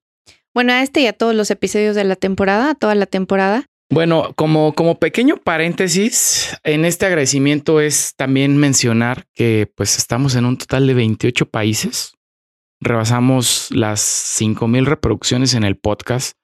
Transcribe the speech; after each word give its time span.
Bueno, 0.54 0.72
a 0.72 0.82
este 0.82 1.00
y 1.00 1.06
a 1.06 1.12
todos 1.12 1.34
los 1.34 1.50
episodios 1.50 1.96
de 1.96 2.04
la 2.04 2.16
temporada, 2.16 2.70
a 2.70 2.74
toda 2.74 2.94
la 2.94 3.06
temporada. 3.06 3.66
Bueno, 3.90 4.32
como, 4.36 4.74
como 4.74 4.98
pequeño 4.98 5.36
paréntesis, 5.36 6.56
en 6.64 6.84
este 6.84 7.06
agradecimiento 7.06 7.80
es 7.80 8.14
también 8.16 8.56
mencionar 8.56 9.26
que 9.32 9.70
pues 9.76 9.96
estamos 9.96 10.34
en 10.34 10.44
un 10.44 10.58
total 10.58 10.86
de 10.86 10.94
28 10.94 11.50
países. 11.50 12.14
Rebasamos 12.80 13.70
las 13.70 14.00
5000 14.00 14.86
reproducciones 14.86 15.54
en 15.54 15.62
el 15.62 15.76
podcast. 15.76 16.36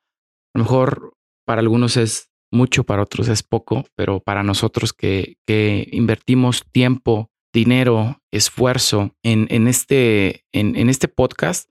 A 0.55 0.59
lo 0.59 0.65
mejor 0.65 1.15
para 1.45 1.61
algunos 1.61 1.97
es 1.97 2.31
mucho, 2.53 2.85
para 2.85 3.03
otros 3.03 3.29
es 3.29 3.43
poco, 3.43 3.87
pero 3.97 4.21
para 4.21 4.43
nosotros 4.43 4.93
que, 4.93 5.37
que 5.47 5.89
invertimos 5.91 6.65
tiempo 6.71 7.32
dinero, 7.53 8.23
esfuerzo 8.31 9.15
en, 9.23 9.47
en 9.51 9.69
este, 9.69 10.45
en, 10.53 10.77
en, 10.77 10.89
este 10.89 11.09
podcast, 11.09 11.71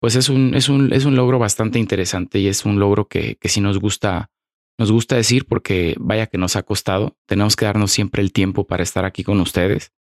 pues 0.00 0.14
es 0.14 0.28
un, 0.28 0.54
es, 0.54 0.68
un, 0.68 0.92
es 0.92 1.04
un 1.04 1.16
logro 1.16 1.38
bastante 1.38 1.78
interesante 1.78 2.38
y 2.38 2.46
es 2.46 2.64
un 2.64 2.78
logro 2.78 3.08
que, 3.08 3.36
que 3.36 3.48
sí 3.48 3.60
nos 3.60 3.78
gusta, 3.78 4.30
nos 4.78 4.92
gusta 4.92 5.16
decir 5.16 5.46
porque 5.46 5.96
vaya 5.98 6.26
que 6.26 6.38
nos 6.38 6.56
ha 6.56 6.62
costado. 6.62 7.16
Tenemos 7.26 7.56
que 7.56 7.64
darnos 7.64 7.90
siempre 7.92 8.22
el 8.22 8.32
tiempo 8.32 8.66
para 8.66 8.82
estar 8.82 9.04
aquí 9.04 9.24
con 9.24 9.40
ustedes. 9.40 9.92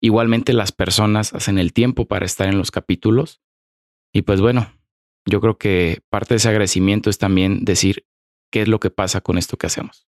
Igualmente 0.00 0.54
las 0.54 0.72
personas 0.72 1.34
hacen 1.34 1.58
el 1.58 1.72
tiempo 1.72 2.06
para 2.06 2.24
estar 2.24 2.48
en 2.48 2.56
los 2.56 2.70
capítulos. 2.70 3.42
Y 4.12 4.22
pues 4.22 4.40
bueno, 4.40 4.72
yo 5.26 5.40
creo 5.40 5.58
que 5.58 6.00
parte 6.08 6.34
de 6.34 6.36
ese 6.38 6.48
agradecimiento 6.48 7.10
es 7.10 7.18
también 7.18 7.64
decir 7.64 8.06
qué 8.50 8.62
es 8.62 8.68
lo 8.68 8.80
que 8.80 8.90
pasa 8.90 9.20
con 9.20 9.36
esto 9.36 9.58
que 9.58 9.66
hacemos. 9.66 10.09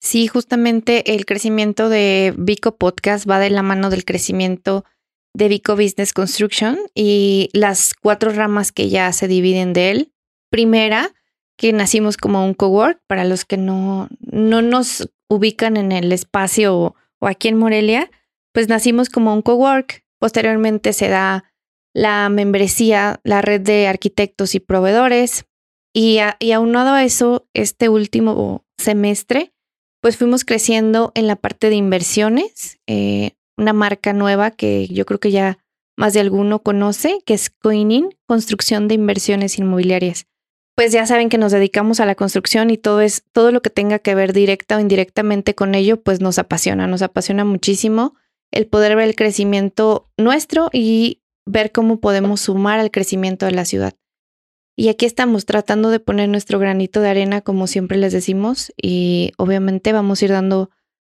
Sí, 0.00 0.28
justamente 0.28 1.14
el 1.14 1.26
crecimiento 1.26 1.90
de 1.90 2.32
Vico 2.38 2.76
Podcast 2.76 3.28
va 3.28 3.38
de 3.38 3.50
la 3.50 3.62
mano 3.62 3.90
del 3.90 4.06
crecimiento 4.06 4.86
de 5.34 5.48
Vico 5.48 5.76
Business 5.76 6.14
Construction 6.14 6.78
y 6.94 7.50
las 7.52 7.92
cuatro 7.94 8.32
ramas 8.32 8.72
que 8.72 8.88
ya 8.88 9.12
se 9.12 9.28
dividen 9.28 9.74
de 9.74 9.90
él. 9.90 10.12
Primera, 10.50 11.10
que 11.58 11.74
nacimos 11.74 12.16
como 12.16 12.46
un 12.46 12.54
cowork, 12.54 12.98
para 13.06 13.24
los 13.24 13.44
que 13.44 13.58
no, 13.58 14.08
no 14.20 14.62
nos 14.62 15.10
ubican 15.28 15.76
en 15.76 15.92
el 15.92 16.12
espacio 16.12 16.76
o, 16.76 16.96
aquí 17.20 17.48
en 17.48 17.58
Morelia, 17.58 18.10
pues 18.52 18.68
nacimos 18.68 19.10
como 19.10 19.34
un 19.34 19.42
cowork. 19.42 20.02
Posteriormente 20.18 20.94
se 20.94 21.08
da 21.08 21.44
la 21.92 22.30
membresía, 22.30 23.20
la 23.22 23.42
red 23.42 23.60
de 23.60 23.86
arquitectos 23.86 24.54
y 24.54 24.60
proveedores. 24.60 25.44
Y, 25.92 26.20
y 26.38 26.52
aunado 26.52 26.94
a 26.94 27.04
eso, 27.04 27.46
este 27.52 27.90
último 27.90 28.64
semestre 28.78 29.52
pues 30.00 30.16
fuimos 30.16 30.44
creciendo 30.44 31.12
en 31.14 31.26
la 31.26 31.36
parte 31.36 31.68
de 31.68 31.76
inversiones, 31.76 32.78
eh, 32.86 33.32
una 33.56 33.72
marca 33.72 34.12
nueva 34.12 34.50
que 34.50 34.88
yo 34.88 35.04
creo 35.06 35.20
que 35.20 35.30
ya 35.30 35.58
más 35.96 36.14
de 36.14 36.20
alguno 36.20 36.62
conoce, 36.62 37.18
que 37.26 37.34
es 37.34 37.50
Coinin, 37.50 38.16
Construcción 38.26 38.88
de 38.88 38.94
Inversiones 38.94 39.58
Inmobiliarias. 39.58 40.26
Pues 40.74 40.92
ya 40.92 41.04
saben 41.04 41.28
que 41.28 41.36
nos 41.36 41.52
dedicamos 41.52 42.00
a 42.00 42.06
la 42.06 42.14
construcción 42.14 42.70
y 42.70 42.78
todo 42.78 43.02
es 43.02 43.24
todo 43.32 43.52
lo 43.52 43.60
que 43.60 43.68
tenga 43.68 43.98
que 43.98 44.14
ver 44.14 44.32
directa 44.32 44.78
o 44.78 44.80
indirectamente 44.80 45.54
con 45.54 45.74
ello, 45.74 46.00
pues 46.02 46.20
nos 46.20 46.38
apasiona, 46.38 46.86
nos 46.86 47.02
apasiona 47.02 47.44
muchísimo 47.44 48.14
el 48.50 48.66
poder 48.66 48.96
ver 48.96 49.08
el 49.08 49.16
crecimiento 49.16 50.10
nuestro 50.16 50.70
y 50.72 51.20
ver 51.44 51.70
cómo 51.70 52.00
podemos 52.00 52.40
sumar 52.40 52.80
al 52.80 52.90
crecimiento 52.90 53.44
de 53.44 53.52
la 53.52 53.66
ciudad. 53.66 53.94
Y 54.80 54.88
aquí 54.88 55.04
estamos 55.04 55.44
tratando 55.44 55.90
de 55.90 56.00
poner 56.00 56.30
nuestro 56.30 56.58
granito 56.58 57.02
de 57.02 57.10
arena, 57.10 57.42
como 57.42 57.66
siempre 57.66 57.98
les 57.98 58.14
decimos, 58.14 58.72
y 58.80 59.32
obviamente 59.36 59.92
vamos 59.92 60.22
a 60.22 60.24
ir 60.24 60.30
dando 60.30 60.70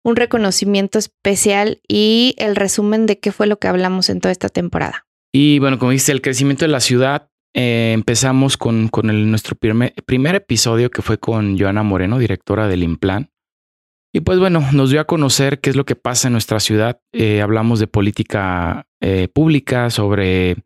un 0.02 0.16
reconocimiento 0.16 0.98
especial 0.98 1.80
y 1.86 2.34
el 2.38 2.56
resumen 2.56 3.06
de 3.06 3.20
qué 3.20 3.30
fue 3.30 3.46
lo 3.46 3.60
que 3.60 3.68
hablamos 3.68 4.10
en 4.10 4.20
toda 4.20 4.32
esta 4.32 4.48
temporada. 4.48 5.06
Y 5.32 5.60
bueno, 5.60 5.78
como 5.78 5.92
dice, 5.92 6.10
el 6.10 6.22
crecimiento 6.22 6.64
de 6.64 6.72
la 6.72 6.80
ciudad, 6.80 7.30
eh, 7.54 7.92
empezamos 7.94 8.56
con, 8.56 8.90
nuestro 9.30 9.54
primer, 9.54 9.94
primer, 10.06 10.34
episodio 10.34 10.90
que 10.90 11.02
fue 11.02 11.18
con 11.18 11.56
Joana 11.56 11.84
Moreno, 11.84 12.18
directora 12.18 12.66
del 12.66 12.82
Implan. 12.82 13.30
Y 14.12 14.22
pues 14.22 14.40
bueno, 14.40 14.60
nos 14.72 14.90
dio 14.90 15.00
a 15.00 15.06
conocer 15.06 15.60
qué 15.60 15.70
es 15.70 15.76
lo 15.76 15.86
que 15.86 15.94
pasa 15.94 16.26
en 16.26 16.32
nuestra 16.32 16.58
ciudad. 16.58 17.00
Eh, 17.12 17.40
hablamos 17.40 17.78
de 17.78 17.86
política 17.86 18.88
eh, 19.00 19.28
pública, 19.32 19.88
sobre 19.90 20.56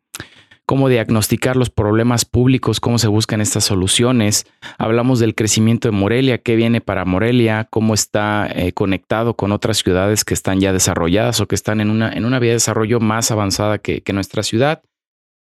cómo 0.67 0.89
diagnosticar 0.89 1.55
los 1.55 1.69
problemas 1.69 2.25
públicos, 2.25 2.81
cómo 2.81 2.99
se 2.99 3.07
buscan 3.07 3.39
estas 3.39 3.63
soluciones. 3.63 4.45
Hablamos 4.77 5.17
del 5.19 5.33
crecimiento 5.33 5.87
de 5.87 5.93
Morelia, 5.93 6.39
qué 6.39 6.57
viene 6.57 6.81
para 6.81 7.05
Morelia, 7.05 7.67
cómo 7.69 7.93
está 7.93 8.49
eh, 8.53 8.73
conectado 8.73 9.35
con 9.35 9.53
otras 9.53 9.77
ciudades 9.77 10.25
que 10.25 10.33
están 10.33 10.59
ya 10.59 10.73
desarrolladas 10.73 11.39
o 11.39 11.47
que 11.47 11.55
están 11.55 11.79
en 11.79 11.89
una, 11.89 12.11
en 12.11 12.25
una 12.25 12.39
vía 12.39 12.49
de 12.49 12.55
desarrollo 12.55 12.99
más 12.99 13.31
avanzada 13.31 13.77
que, 13.77 14.03
nuestra 14.11 14.43
ciudad. 14.43 14.83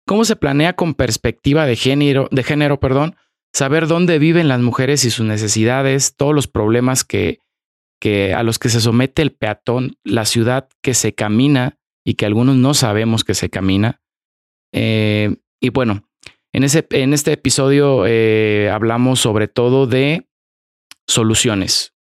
Cómo 0.08 0.24
se 0.24 0.38
planea 0.38 0.74
con 0.78 0.94
perspectiva 0.94 1.66
de 1.66 1.76
género, 1.76 2.30
de 2.32 2.44
género, 2.44 2.80
perdón, 2.80 3.18
saber 3.52 3.88
dónde 3.88 4.20
viven 4.20 4.48
las 4.48 4.62
mujeres 4.62 5.04
y 5.04 5.10
sus 5.10 5.26
necesidades, 5.26 6.16
todos 6.16 6.34
los 6.34 6.48
problemas 6.48 7.04
que, 7.04 7.40
que 8.00 8.34
a 8.34 8.44
los 8.44 8.58
que 8.58 8.70
se 8.70 8.80
somete 8.80 9.22
el 9.22 9.34
peatón, 9.34 9.98
la 10.06 10.24
ciudad 10.24 10.70
que 10.82 10.94
se 10.94 11.14
camina 11.14 11.78
y 12.06 12.14
que 12.14 12.26
algunos 12.26 12.56
no 12.56 12.74
sabemos 12.74 13.26
que 13.26 13.34
se 13.34 13.50
camina 13.50 14.00
eh, 14.72 15.38
y 15.60 15.70
bueno, 15.70 16.08
en, 16.54 16.64
ese, 16.64 16.86
en 16.92 17.14
este 17.14 17.34
episodio 17.34 18.06
eh, 18.06 18.70
hablamos 18.72 19.20
sobre 19.20 19.48
todo 19.48 19.88
de 19.88 20.28
soluciones 21.08 21.94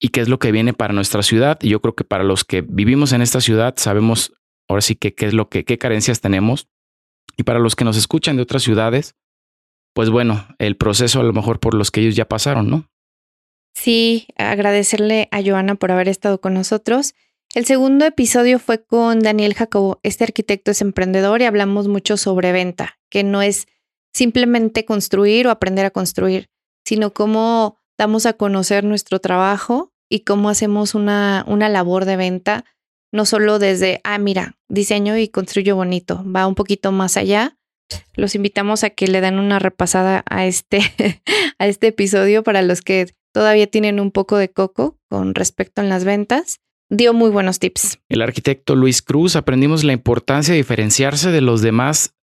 y 0.00 0.08
qué 0.08 0.20
es 0.20 0.28
lo 0.28 0.38
que 0.38 0.52
viene 0.52 0.72
para 0.72 0.92
nuestra 0.92 1.22
ciudad. 1.22 1.58
Y 1.62 1.68
yo 1.68 1.80
creo 1.80 1.94
que 1.94 2.04
para 2.04 2.24
los 2.24 2.44
que 2.44 2.62
vivimos 2.62 3.12
en 3.12 3.22
esta 3.22 3.40
ciudad 3.40 3.74
sabemos 3.76 4.32
ahora 4.68 4.82
sí 4.82 4.96
qué 4.96 5.14
es 5.18 5.34
lo 5.34 5.48
que, 5.48 5.64
qué 5.64 5.78
carencias 5.78 6.20
tenemos. 6.20 6.68
Y 7.36 7.44
para 7.44 7.58
los 7.58 7.76
que 7.76 7.84
nos 7.84 7.96
escuchan 7.96 8.36
de 8.36 8.42
otras 8.42 8.62
ciudades, 8.62 9.14
pues 9.94 10.10
bueno, 10.10 10.46
el 10.58 10.76
proceso 10.76 11.20
a 11.20 11.24
lo 11.24 11.32
mejor 11.32 11.60
por 11.60 11.74
los 11.74 11.90
que 11.90 12.00
ellos 12.00 12.16
ya 12.16 12.26
pasaron, 12.26 12.68
¿no? 12.68 12.88
Sí, 13.74 14.26
agradecerle 14.36 15.28
a 15.30 15.42
Joana 15.42 15.76
por 15.76 15.92
haber 15.92 16.08
estado 16.08 16.40
con 16.40 16.54
nosotros. 16.54 17.14
El 17.54 17.66
segundo 17.66 18.06
episodio 18.06 18.58
fue 18.58 18.82
con 18.82 19.20
Daniel 19.20 19.54
Jacobo. 19.54 20.00
Este 20.02 20.24
arquitecto 20.24 20.70
es 20.70 20.80
emprendedor 20.80 21.42
y 21.42 21.44
hablamos 21.44 21.86
mucho 21.86 22.16
sobre 22.16 22.50
venta, 22.50 22.98
que 23.10 23.24
no 23.24 23.42
es 23.42 23.66
simplemente 24.14 24.84
construir 24.84 25.46
o 25.46 25.50
aprender 25.50 25.84
a 25.84 25.90
construir, 25.90 26.48
sino 26.86 27.12
cómo 27.12 27.78
damos 27.98 28.24
a 28.24 28.32
conocer 28.32 28.84
nuestro 28.84 29.18
trabajo 29.18 29.92
y 30.08 30.20
cómo 30.20 30.48
hacemos 30.48 30.94
una, 30.94 31.44
una 31.46 31.68
labor 31.68 32.06
de 32.06 32.16
venta, 32.16 32.64
no 33.12 33.26
solo 33.26 33.58
desde, 33.58 34.00
ah, 34.04 34.16
mira, 34.16 34.56
diseño 34.68 35.18
y 35.18 35.28
construyo 35.28 35.76
bonito, 35.76 36.24
va 36.24 36.46
un 36.46 36.54
poquito 36.54 36.90
más 36.90 37.16
allá 37.16 37.58
los 38.14 38.34
invitamos 38.34 38.84
a 38.84 38.90
que 38.90 39.06
le 39.06 39.20
den 39.20 39.38
una 39.38 39.58
repasada 39.58 40.22
a 40.28 40.46
este, 40.46 40.80
a 41.58 41.66
este 41.66 41.88
episodio 41.88 42.42
para 42.42 42.62
los 42.62 42.80
que 42.80 43.14
todavía 43.32 43.66
tienen 43.66 44.00
un 44.00 44.10
poco 44.10 44.36
de 44.36 44.50
coco 44.50 44.98
con 45.08 45.34
respecto 45.34 45.80
a 45.80 45.84
las 45.84 46.04
ventas. 46.04 46.60
Dio 46.94 47.14
muy 47.14 47.30
buenos 47.30 47.58
tips. 47.58 48.00
El 48.10 48.20
arquitecto 48.20 48.76
Luis 48.76 49.00
Cruz 49.00 49.34
aprendimos 49.34 49.82
la 49.82 49.94
importancia 49.94 50.52
de 50.52 50.58
diferenciarse 50.58 51.30
de 51.30 51.40
los 51.40 51.62
demás. 51.62 52.14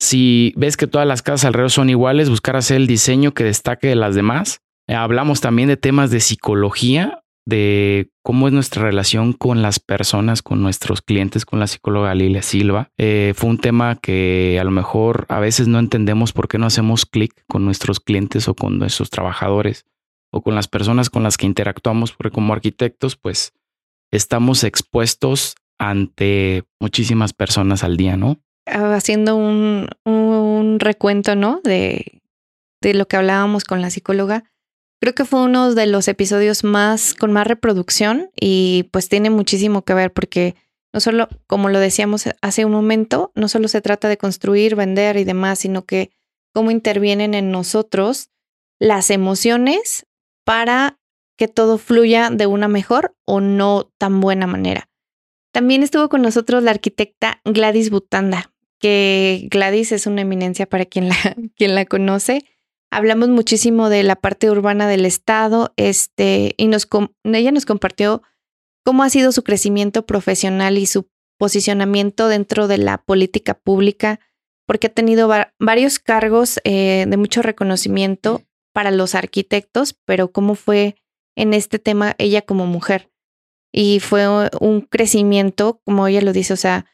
Si 0.00 0.52
ves 0.56 0.76
que 0.76 0.88
todas 0.88 1.06
las 1.06 1.22
casas 1.22 1.44
alrededor 1.44 1.70
son 1.70 1.90
iguales, 1.90 2.28
buscar 2.28 2.56
hacer 2.56 2.78
el 2.78 2.88
diseño 2.88 3.34
que 3.34 3.44
destaque 3.44 3.86
de 3.86 3.94
las 3.94 4.16
demás. 4.16 4.62
Eh, 4.88 4.94
hablamos 4.94 5.40
también 5.40 5.68
de 5.68 5.76
temas 5.76 6.10
de 6.10 6.18
psicología, 6.18 7.22
de 7.46 8.10
cómo 8.24 8.48
es 8.48 8.52
nuestra 8.52 8.82
relación 8.82 9.32
con 9.32 9.62
las 9.62 9.78
personas, 9.78 10.42
con 10.42 10.60
nuestros 10.60 11.02
clientes, 11.02 11.46
con 11.46 11.60
la 11.60 11.68
psicóloga 11.68 12.12
Lilia 12.16 12.42
Silva. 12.42 12.90
Eh, 12.98 13.32
fue 13.36 13.48
un 13.48 13.58
tema 13.58 13.94
que 13.94 14.58
a 14.60 14.64
lo 14.64 14.72
mejor 14.72 15.24
a 15.28 15.38
veces 15.38 15.68
no 15.68 15.78
entendemos 15.78 16.32
por 16.32 16.48
qué 16.48 16.58
no 16.58 16.66
hacemos 16.66 17.06
clic 17.06 17.44
con 17.46 17.64
nuestros 17.64 18.00
clientes 18.00 18.48
o 18.48 18.56
con 18.56 18.76
nuestros 18.80 19.08
trabajadores 19.08 19.84
o 20.32 20.42
con 20.42 20.56
las 20.56 20.66
personas 20.66 21.10
con 21.10 21.22
las 21.22 21.36
que 21.36 21.46
interactuamos, 21.46 22.12
porque 22.12 22.34
como 22.34 22.52
arquitectos, 22.52 23.14
pues 23.14 23.52
estamos 24.10 24.64
expuestos 24.64 25.54
ante 25.78 26.64
muchísimas 26.78 27.32
personas 27.32 27.84
al 27.84 27.96
día, 27.96 28.16
¿no? 28.16 28.40
Ah, 28.66 28.94
haciendo 28.94 29.36
un, 29.36 29.88
un 30.04 30.78
recuento, 30.78 31.34
¿no? 31.34 31.60
De, 31.64 32.20
de 32.82 32.94
lo 32.94 33.06
que 33.08 33.16
hablábamos 33.16 33.64
con 33.64 33.80
la 33.80 33.90
psicóloga. 33.90 34.44
Creo 35.00 35.14
que 35.14 35.24
fue 35.24 35.42
uno 35.42 35.74
de 35.74 35.86
los 35.86 36.08
episodios 36.08 36.62
más 36.62 37.14
con 37.14 37.32
más 37.32 37.46
reproducción 37.46 38.30
y 38.38 38.88
pues 38.92 39.08
tiene 39.08 39.30
muchísimo 39.30 39.82
que 39.82 39.94
ver 39.94 40.12
porque 40.12 40.56
no 40.92 41.00
solo, 41.00 41.28
como 41.46 41.70
lo 41.70 41.78
decíamos 41.78 42.28
hace 42.42 42.64
un 42.64 42.72
momento, 42.72 43.32
no 43.34 43.48
solo 43.48 43.68
se 43.68 43.80
trata 43.80 44.08
de 44.08 44.18
construir, 44.18 44.76
vender 44.76 45.16
y 45.16 45.24
demás, 45.24 45.60
sino 45.60 45.86
que 45.86 46.10
cómo 46.52 46.70
intervienen 46.70 47.32
en 47.32 47.50
nosotros 47.50 48.28
las 48.78 49.10
emociones 49.10 50.06
para 50.44 50.99
que 51.40 51.48
todo 51.48 51.78
fluya 51.78 52.28
de 52.28 52.44
una 52.44 52.68
mejor 52.68 53.16
o 53.24 53.40
no 53.40 53.90
tan 53.96 54.20
buena 54.20 54.46
manera. 54.46 54.90
También 55.54 55.82
estuvo 55.82 56.10
con 56.10 56.20
nosotros 56.20 56.62
la 56.62 56.70
arquitecta 56.70 57.40
Gladys 57.46 57.88
Butanda, 57.88 58.52
que 58.78 59.48
Gladys 59.50 59.92
es 59.92 60.06
una 60.06 60.20
eminencia 60.20 60.66
para 60.66 60.84
quien 60.84 61.08
la, 61.08 61.16
quien 61.56 61.74
la 61.74 61.86
conoce. 61.86 62.44
Hablamos 62.90 63.30
muchísimo 63.30 63.88
de 63.88 64.02
la 64.02 64.16
parte 64.16 64.50
urbana 64.50 64.86
del 64.86 65.06
estado, 65.06 65.72
este, 65.78 66.54
y 66.58 66.70
ella 67.24 67.52
nos 67.52 67.64
compartió 67.64 68.22
cómo 68.84 69.02
ha 69.02 69.08
sido 69.08 69.32
su 69.32 69.42
crecimiento 69.42 70.04
profesional 70.04 70.76
y 70.76 70.84
su 70.84 71.08
posicionamiento 71.38 72.28
dentro 72.28 72.68
de 72.68 72.76
la 72.76 72.98
política 72.98 73.54
pública, 73.54 74.20
porque 74.66 74.88
ha 74.88 74.92
tenido 74.92 75.30
varios 75.58 76.00
cargos 76.00 76.60
eh, 76.64 77.06
de 77.08 77.16
mucho 77.16 77.40
reconocimiento 77.40 78.42
para 78.74 78.90
los 78.90 79.14
arquitectos, 79.14 79.94
pero 80.04 80.32
cómo 80.32 80.54
fue 80.54 80.96
en 81.36 81.54
este 81.54 81.78
tema 81.78 82.14
ella 82.18 82.42
como 82.42 82.66
mujer. 82.66 83.10
Y 83.72 84.00
fue 84.00 84.26
un 84.60 84.80
crecimiento, 84.82 85.80
como 85.84 86.06
ella 86.06 86.22
lo 86.22 86.32
dice, 86.32 86.52
o 86.54 86.56
sea, 86.56 86.86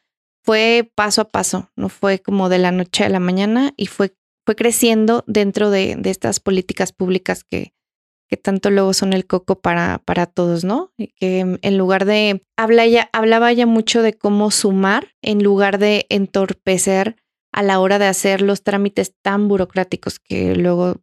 fue 0.44 0.90
paso 0.94 1.22
a 1.22 1.28
paso, 1.28 1.70
no 1.74 1.88
fue 1.88 2.20
como 2.20 2.48
de 2.48 2.58
la 2.58 2.70
noche 2.70 3.04
a 3.04 3.08
la 3.08 3.18
mañana 3.18 3.72
y 3.76 3.86
fue, 3.86 4.14
fue 4.44 4.54
creciendo 4.54 5.24
dentro 5.26 5.70
de, 5.70 5.96
de 5.96 6.10
estas 6.10 6.38
políticas 6.38 6.92
públicas 6.92 7.44
que, 7.44 7.72
que 8.28 8.36
tanto 8.36 8.70
luego 8.70 8.92
son 8.92 9.12
el 9.12 9.26
coco 9.26 9.60
para, 9.60 10.02
para 10.04 10.26
todos, 10.26 10.64
¿no? 10.64 10.92
Y 10.96 11.08
que 11.08 11.58
en 11.60 11.78
lugar 11.78 12.04
de, 12.04 12.44
habla 12.56 12.84
ella, 12.84 13.08
hablaba 13.12 13.52
ya 13.52 13.66
mucho 13.66 14.02
de 14.02 14.14
cómo 14.14 14.50
sumar 14.50 15.14
en 15.22 15.42
lugar 15.42 15.78
de 15.78 16.06
entorpecer 16.08 17.16
a 17.52 17.62
la 17.62 17.78
hora 17.80 17.98
de 17.98 18.06
hacer 18.06 18.42
los 18.42 18.62
trámites 18.62 19.14
tan 19.22 19.48
burocráticos 19.48 20.18
que 20.18 20.54
luego, 20.56 20.96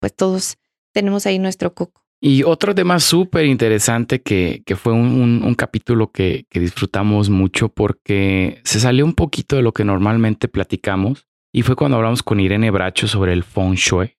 pues 0.00 0.14
todos 0.14 0.56
tenemos 0.92 1.26
ahí 1.26 1.38
nuestro 1.38 1.74
coco. 1.74 2.01
Y 2.24 2.44
otro 2.44 2.72
tema 2.72 3.00
súper 3.00 3.46
interesante 3.46 4.22
que, 4.22 4.62
que, 4.64 4.76
fue 4.76 4.92
un, 4.92 5.42
un, 5.42 5.54
capítulo 5.56 6.12
que, 6.12 6.46
que, 6.48 6.60
disfrutamos 6.60 7.30
mucho 7.30 7.68
porque 7.68 8.60
se 8.62 8.78
salió 8.78 9.04
un 9.04 9.14
poquito 9.14 9.56
de 9.56 9.62
lo 9.62 9.72
que 9.72 9.84
normalmente 9.84 10.46
platicamos 10.46 11.26
y 11.52 11.62
fue 11.62 11.74
cuando 11.74 11.96
hablamos 11.96 12.22
con 12.22 12.38
Irene 12.38 12.70
Bracho 12.70 13.08
sobre 13.08 13.32
el 13.32 13.42
feng 13.42 13.74
shui. 13.74 14.14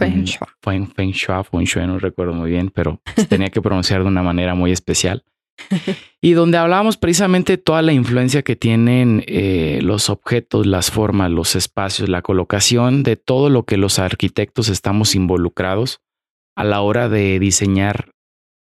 Feng 0.00 0.24
shui. 0.24 0.48
Feng, 0.62 0.88
feng 0.88 1.12
shui, 1.12 1.44
feng 1.44 1.64
shui, 1.64 1.86
no 1.86 2.00
recuerdo 2.00 2.32
muy 2.32 2.50
bien, 2.50 2.70
pero 2.74 3.00
tenía 3.28 3.50
que 3.50 3.62
pronunciar 3.62 4.02
de 4.02 4.08
una 4.08 4.24
manera 4.24 4.56
muy 4.56 4.72
especial. 4.72 5.22
y 6.20 6.32
donde 6.32 6.58
hablábamos 6.58 6.96
precisamente 6.96 7.52
de 7.52 7.58
toda 7.58 7.82
la 7.82 7.92
influencia 7.92 8.42
que 8.42 8.56
tienen 8.56 9.22
eh, 9.28 9.78
los 9.80 10.10
objetos, 10.10 10.66
las 10.66 10.90
formas, 10.90 11.30
los 11.30 11.54
espacios, 11.54 12.08
la 12.08 12.22
colocación 12.22 13.04
de 13.04 13.14
todo 13.14 13.48
lo 13.48 13.64
que 13.64 13.76
los 13.76 14.00
arquitectos 14.00 14.68
estamos 14.68 15.14
involucrados 15.14 16.00
a 16.56 16.64
la 16.64 16.80
hora 16.80 17.08
de 17.08 17.38
diseñar 17.38 18.12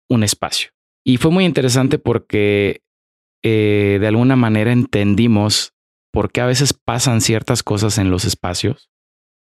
un 0.08 0.22
espacio. 0.22 0.70
Y 1.04 1.16
fue 1.16 1.30
muy 1.30 1.44
interesante 1.44 1.98
porque 1.98 2.82
eh, 3.42 3.98
de 4.00 4.06
alguna 4.06 4.36
manera 4.36 4.72
entendimos 4.72 5.74
por 6.12 6.32
qué 6.32 6.40
a 6.40 6.46
veces 6.46 6.72
pasan 6.72 7.20
ciertas 7.20 7.62
cosas 7.62 7.98
en 7.98 8.10
los 8.10 8.24
espacios 8.24 8.90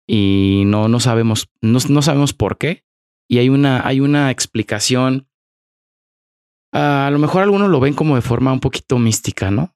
y 0.07 0.63
no, 0.67 0.89
no 0.89 1.01
sabemos, 1.01 1.51
no, 1.61 1.79
no 1.89 2.03
sabemos 2.03 2.33
por 2.33 2.59
qué. 2.59 2.85
Y 3.29 3.39
hay 3.39 3.49
una, 3.49 3.87
hay 3.87 4.01
una 4.01 4.31
explicación. 4.31 5.29
a 6.73 7.09
lo 7.11 7.19
mejor 7.19 7.43
algunos 7.43 7.71
lo 7.71 7.81
ven 7.81 7.95
como 7.95 8.17
de 8.17 8.23
forma 8.23 8.53
un 8.53 8.61
poquito 8.61 8.99
mística, 8.99 9.51
¿no? 9.51 9.75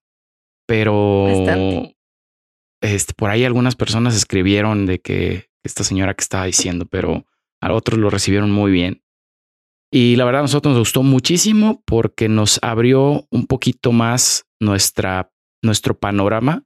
Pero 0.66 1.28
este, 2.82 3.14
por 3.14 3.30
ahí 3.30 3.44
algunas 3.44 3.76
personas 3.76 4.14
escribieron 4.14 4.86
de 4.86 5.00
que 5.00 5.48
esta 5.64 5.84
señora 5.84 6.14
que 6.14 6.22
estaba 6.22 6.44
diciendo, 6.44 6.86
pero 6.86 7.24
a 7.60 7.72
otros 7.72 7.98
lo 7.98 8.10
recibieron 8.10 8.50
muy 8.50 8.70
bien. 8.70 9.02
Y 9.90 10.16
la 10.16 10.24
verdad 10.24 10.40
a 10.40 10.42
nosotros 10.42 10.72
nos 10.72 10.80
gustó 10.80 11.02
muchísimo 11.02 11.82
porque 11.86 12.28
nos 12.28 12.58
abrió 12.62 13.26
un 13.30 13.46
poquito 13.46 13.92
más 13.92 14.46
nuestra, 14.60 15.32
nuestro 15.62 15.98
panorama 15.98 16.64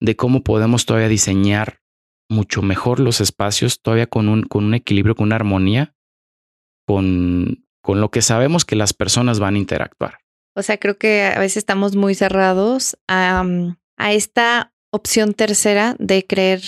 de 0.00 0.16
cómo 0.16 0.42
podemos 0.42 0.86
todavía 0.86 1.08
diseñar 1.08 1.80
mucho 2.28 2.62
mejor 2.62 2.98
los 2.98 3.20
espacios, 3.20 3.80
todavía 3.82 4.06
con 4.06 4.28
un, 4.28 4.42
con 4.42 4.64
un 4.64 4.74
equilibrio, 4.74 5.14
con 5.14 5.26
una 5.26 5.36
armonía, 5.36 5.94
con, 6.86 7.64
con 7.82 8.00
lo 8.00 8.10
que 8.10 8.22
sabemos 8.22 8.64
que 8.64 8.76
las 8.76 8.92
personas 8.92 9.38
van 9.38 9.54
a 9.54 9.58
interactuar. 9.58 10.18
O 10.56 10.62
sea, 10.62 10.78
creo 10.78 10.96
que 10.96 11.24
a 11.24 11.38
veces 11.38 11.58
estamos 11.58 11.94
muy 11.94 12.14
cerrados 12.14 12.98
a, 13.06 13.44
a 13.96 14.12
esta 14.12 14.72
opción 14.90 15.34
tercera 15.34 15.94
de 15.98 16.26
creer 16.26 16.62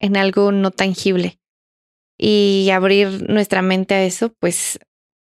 en 0.00 0.16
algo 0.16 0.50
no 0.50 0.70
tangible 0.70 1.38
y 2.16 2.70
abrir 2.70 3.28
nuestra 3.28 3.62
mente 3.62 3.94
a 3.94 4.04
eso, 4.04 4.32
pues 4.38 4.78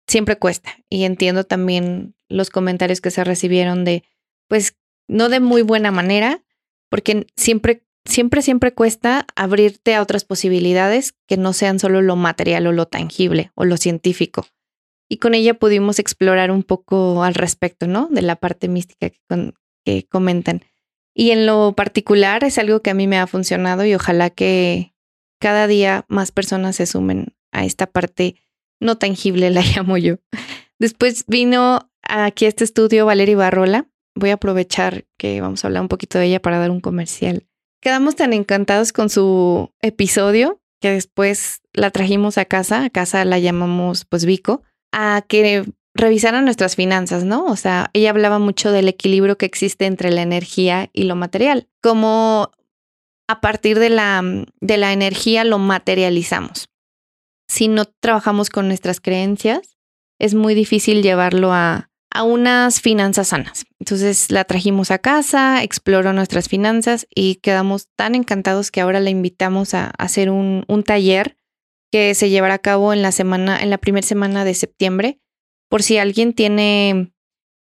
siempre 0.06 0.36
cuesta. 0.36 0.76
Y 0.88 1.04
entiendo 1.04 1.44
también 1.44 2.14
los 2.28 2.50
comentarios 2.50 3.00
que 3.00 3.10
se 3.10 3.24
recibieron 3.24 3.84
de, 3.84 4.04
pues, 4.48 4.76
no 5.06 5.28
de 5.28 5.40
muy 5.40 5.62
buena 5.62 5.90
manera, 5.90 6.42
porque 6.90 7.26
siempre, 7.36 7.84
siempre, 8.04 8.42
siempre 8.42 8.72
cuesta 8.72 9.26
abrirte 9.36 9.94
a 9.94 10.02
otras 10.02 10.24
posibilidades 10.24 11.14
que 11.26 11.36
no 11.36 11.52
sean 11.52 11.78
solo 11.78 12.02
lo 12.02 12.16
material 12.16 12.66
o 12.66 12.72
lo 12.72 12.86
tangible 12.86 13.52
o 13.54 13.64
lo 13.64 13.76
científico. 13.76 14.46
Y 15.10 15.18
con 15.18 15.34
ella 15.34 15.54
pudimos 15.54 15.98
explorar 15.98 16.50
un 16.50 16.62
poco 16.62 17.22
al 17.22 17.34
respecto, 17.34 17.86
¿no? 17.86 18.08
De 18.10 18.20
la 18.20 18.36
parte 18.36 18.68
mística 18.68 19.08
que, 19.08 19.52
que 19.84 20.06
comentan. 20.06 20.62
Y 21.14 21.30
en 21.30 21.46
lo 21.46 21.72
particular 21.74 22.44
es 22.44 22.58
algo 22.58 22.80
que 22.80 22.90
a 22.90 22.94
mí 22.94 23.06
me 23.06 23.18
ha 23.18 23.26
funcionado 23.26 23.84
y 23.84 23.94
ojalá 23.94 24.30
que, 24.30 24.92
cada 25.38 25.66
día 25.66 26.04
más 26.08 26.32
personas 26.32 26.76
se 26.76 26.86
sumen 26.86 27.34
a 27.52 27.64
esta 27.64 27.86
parte 27.86 28.36
no 28.80 28.98
tangible, 28.98 29.50
la 29.50 29.62
llamo 29.62 29.96
yo. 29.96 30.16
Después 30.78 31.24
vino 31.26 31.90
aquí 32.02 32.44
a 32.44 32.48
este 32.48 32.64
estudio 32.64 33.06
Valeria 33.06 33.36
Barrola. 33.36 33.88
Voy 34.14 34.30
a 34.30 34.34
aprovechar 34.34 35.04
que 35.16 35.40
vamos 35.40 35.64
a 35.64 35.68
hablar 35.68 35.82
un 35.82 35.88
poquito 35.88 36.18
de 36.18 36.26
ella 36.26 36.42
para 36.42 36.58
dar 36.58 36.70
un 36.70 36.80
comercial. 36.80 37.46
Quedamos 37.80 38.16
tan 38.16 38.32
encantados 38.32 38.92
con 38.92 39.08
su 39.08 39.72
episodio 39.80 40.60
que 40.80 40.90
después 40.90 41.60
la 41.72 41.90
trajimos 41.90 42.38
a 42.38 42.44
casa, 42.44 42.84
a 42.84 42.90
casa 42.90 43.24
la 43.24 43.38
llamamos 43.38 44.04
pues 44.04 44.24
Vico, 44.24 44.62
a 44.92 45.24
que 45.26 45.64
revisaran 45.94 46.44
nuestras 46.44 46.76
finanzas, 46.76 47.24
¿no? 47.24 47.44
O 47.46 47.56
sea, 47.56 47.90
ella 47.92 48.10
hablaba 48.10 48.38
mucho 48.38 48.70
del 48.70 48.88
equilibrio 48.88 49.36
que 49.36 49.46
existe 49.46 49.86
entre 49.86 50.10
la 50.10 50.22
energía 50.22 50.90
y 50.92 51.04
lo 51.04 51.16
material, 51.16 51.68
como 51.82 52.50
a 53.28 53.40
partir 53.40 53.78
de 53.78 53.90
la, 53.90 54.22
de 54.60 54.76
la 54.78 54.92
energía 54.92 55.44
lo 55.44 55.58
materializamos. 55.58 56.68
Si 57.46 57.68
no 57.68 57.84
trabajamos 57.84 58.50
con 58.50 58.68
nuestras 58.68 59.00
creencias, 59.00 59.76
es 60.18 60.34
muy 60.34 60.54
difícil 60.54 61.02
llevarlo 61.02 61.52
a, 61.52 61.90
a 62.10 62.22
unas 62.22 62.80
finanzas 62.80 63.28
sanas. 63.28 63.66
Entonces 63.78 64.30
la 64.30 64.44
trajimos 64.44 64.90
a 64.90 64.98
casa, 64.98 65.62
exploró 65.62 66.12
nuestras 66.12 66.48
finanzas 66.48 67.06
y 67.14 67.36
quedamos 67.36 67.88
tan 67.96 68.14
encantados 68.14 68.70
que 68.70 68.80
ahora 68.80 69.00
la 69.00 69.10
invitamos 69.10 69.74
a, 69.74 69.92
hacer 69.98 70.30
un, 70.30 70.64
un, 70.66 70.82
taller 70.82 71.36
que 71.92 72.14
se 72.14 72.30
llevará 72.30 72.54
a 72.54 72.58
cabo 72.58 72.92
en 72.92 73.02
la 73.02 73.12
semana, 73.12 73.62
en 73.62 73.70
la 73.70 73.78
primera 73.78 74.06
semana 74.06 74.44
de 74.44 74.54
septiembre, 74.54 75.20
por 75.68 75.82
si 75.82 75.98
alguien 75.98 76.32
tiene 76.32 77.12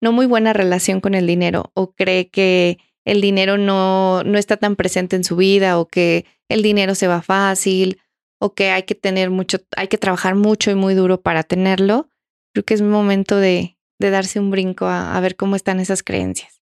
no 0.02 0.12
muy 0.12 0.26
buena 0.26 0.54
relación 0.54 1.02
con 1.02 1.14
el 1.14 1.28
dinero 1.28 1.72
o 1.74 1.94
cree 1.94 2.30
que 2.30 2.78
el 3.08 3.22
dinero 3.22 3.58
no, 3.58 4.22
no 4.24 4.38
está 4.38 4.58
tan 4.58 4.76
presente 4.76 5.16
en 5.16 5.24
su 5.24 5.38
vida 5.38 5.80
o 5.80 5.88
que 5.88 6.26
el 6.50 6.62
dinero 6.62 6.94
se 6.94 7.08
va 7.08 7.22
fácil 7.22 8.02
o 8.38 8.54
que 8.54 8.70
hay 8.72 8.84
que 8.84 8.96
tener 8.96 9.30
mucho, 9.30 9.60
hay 9.78 9.88
que 9.88 9.98
trabajar 9.98 10.36
mucho 10.36 10.72
y 10.72 10.76
muy 10.76 10.94
duro 10.94 11.22
para 11.22 11.44
tenerlo, 11.44 12.10
creo 12.54 12.66
que 12.66 12.74
es 12.74 12.82
momento 12.82 13.38
de, 13.38 13.78
de 13.98 14.10
darse 14.10 14.42
un 14.42 14.52
brinco 14.52 14.88
a, 14.88 15.16
a, 15.16 15.20
ver 15.22 15.38
cómo 15.38 15.56
están 15.56 15.80
esas 15.80 16.04
creencias. 16.04 16.62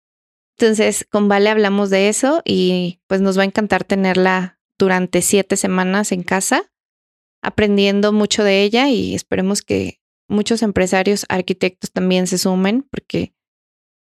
Entonces, 0.58 1.06
con 1.10 1.26
Vale 1.28 1.48
hablamos 1.48 1.88
de 1.88 2.10
eso 2.10 2.42
y 2.44 3.00
pues 3.06 3.22
nos 3.22 3.38
va 3.38 3.42
a 3.42 3.46
encantar 3.46 3.84
tenerla 3.84 4.60
durante 4.78 5.22
siete 5.22 5.56
semanas 5.56 6.12
en 6.12 6.22
casa, 6.22 6.70
aprendiendo 7.42 8.12
mucho 8.12 8.44
de 8.44 8.62
ella 8.62 8.90
y 8.90 9.14
esperemos 9.14 9.62
que 9.62 10.02
muchos 10.28 10.60
empresarios, 10.62 11.24
arquitectos 11.30 11.92
también 11.92 12.26
se 12.26 12.36
sumen 12.36 12.86
porque 12.90 13.32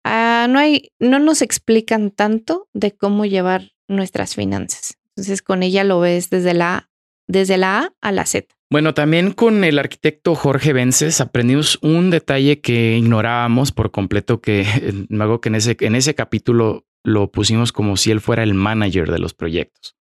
uh, 0.04 0.49
no 0.49 0.59
hay, 0.59 0.92
no 0.99 1.19
nos 1.19 1.42
explican 1.42 2.11
tanto 2.11 2.69
de 2.73 2.92
cómo 2.92 3.26
llevar 3.26 3.73
nuestras 3.88 4.35
finanzas. 4.35 4.95
Entonces, 5.16 5.42
con 5.42 5.62
ella 5.62 5.85
lo 5.85 6.00
ves 6.00 6.30
desde 6.30 6.54
la 6.54 6.90
desde 7.30 7.59
la 7.59 7.78
A 7.78 7.92
a 8.00 8.12
la 8.12 8.26
Z. 8.26 8.54
Bueno, 8.71 8.95
también 8.95 9.33
con 9.33 9.64
el 9.64 9.78
arquitecto 9.78 10.35
Jorge 10.35 10.73
Vences 10.73 11.21
aprendimos 11.21 11.78
un 11.83 12.11
detalle 12.11 12.61
que 12.61 12.97
ignorábamos 12.99 13.73
por 13.73 13.90
completo, 13.90 14.40
que 14.40 14.66
hago 15.21 15.40
que 15.40 15.49
en 15.49 15.54
ese, 15.54 15.76
en 15.80 15.95
ese 15.95 16.14
capítulo 16.14 16.87
lo 17.04 17.30
pusimos 17.30 17.73
como 17.73 17.97
si 17.97 18.11
él 18.11 18.21
fuera 18.21 18.42
el 18.42 18.54
manager 18.54 19.11
de 19.11 19.19
los 19.19 19.35
proyectos. 19.35 19.97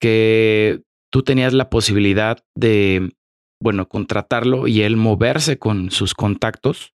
Que 0.00 0.82
tú 1.10 1.22
tenías 1.22 1.52
la 1.52 1.70
posibilidad 1.70 2.44
de, 2.54 3.12
bueno, 3.60 3.88
contratarlo 3.88 4.66
y 4.66 4.82
él 4.82 4.96
moverse 4.96 5.58
con 5.58 5.90
sus 5.90 6.14
contactos 6.14 6.94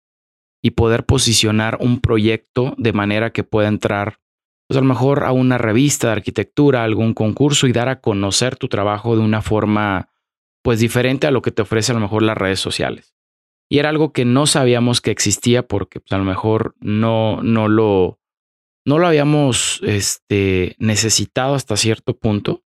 y 0.61 0.71
poder 0.71 1.05
posicionar 1.05 1.77
un 1.79 1.99
proyecto 1.99 2.75
de 2.77 2.93
manera 2.93 3.31
que 3.31 3.43
pueda 3.43 3.67
entrar 3.67 4.19
pues 4.69 4.77
a 4.77 4.81
lo 4.81 4.87
mejor 4.87 5.23
a 5.23 5.31
una 5.31 5.57
revista 5.57 6.07
de 6.07 6.13
arquitectura, 6.13 6.83
algún 6.83 7.15
concurso 7.15 7.65
y 7.65 7.71
dar 7.71 7.89
a 7.89 8.01
conocer 8.01 8.55
tu 8.55 8.67
trabajo 8.67 9.15
de 9.15 9.23
una 9.23 9.41
forma 9.41 10.09
pues 10.61 10.79
diferente 10.79 11.25
a 11.25 11.31
lo 11.31 11.41
que 11.41 11.49
te 11.49 11.63
ofrece 11.63 11.91
a 11.91 11.95
lo 11.95 12.01
mejor 12.01 12.21
las 12.21 12.37
redes 12.37 12.59
sociales. 12.59 13.15
Y 13.67 13.79
era 13.79 13.89
algo 13.89 14.13
que 14.13 14.25
no 14.25 14.45
sabíamos 14.45 15.01
que 15.01 15.09
existía 15.09 15.67
porque 15.67 15.99
pues, 15.99 16.11
a 16.11 16.19
lo 16.19 16.23
mejor 16.23 16.75
no, 16.79 17.41
no 17.41 17.67
lo, 17.67 18.19
no 18.85 18.99
lo 18.99 19.07
habíamos 19.07 19.81
este, 19.83 20.75
necesitado 20.77 21.55
hasta 21.55 21.75
cierto 21.75 22.15
punto, 22.17 22.63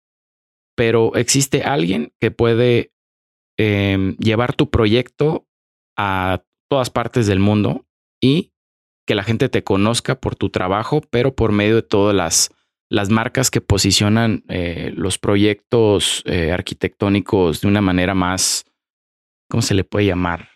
pero 0.75 1.15
existe 1.15 1.63
alguien 1.63 2.13
que 2.19 2.29
puede 2.29 2.91
eh, 3.57 4.15
llevar 4.19 4.53
tu 4.53 4.69
proyecto 4.69 5.47
a 5.97 6.43
todas 6.67 6.89
partes 6.89 7.27
del 7.27 7.39
mundo 7.39 7.85
y 8.21 8.51
que 9.05 9.15
la 9.15 9.23
gente 9.23 9.49
te 9.49 9.63
conozca 9.63 10.19
por 10.19 10.35
tu 10.35 10.49
trabajo, 10.49 11.01
pero 11.09 11.33
por 11.33 11.51
medio 11.51 11.75
de 11.75 11.81
todas 11.81 12.15
las, 12.15 12.51
las 12.89 13.09
marcas 13.09 13.49
que 13.49 13.61
posicionan 13.61 14.43
eh, 14.49 14.91
los 14.95 15.17
proyectos 15.17 16.23
eh, 16.25 16.51
arquitectónicos 16.51 17.61
de 17.61 17.67
una 17.67 17.81
manera 17.81 18.13
más, 18.13 18.65
¿cómo 19.49 19.61
se 19.61 19.73
le 19.73 19.85
puede 19.85 20.07
llamar? 20.07 20.49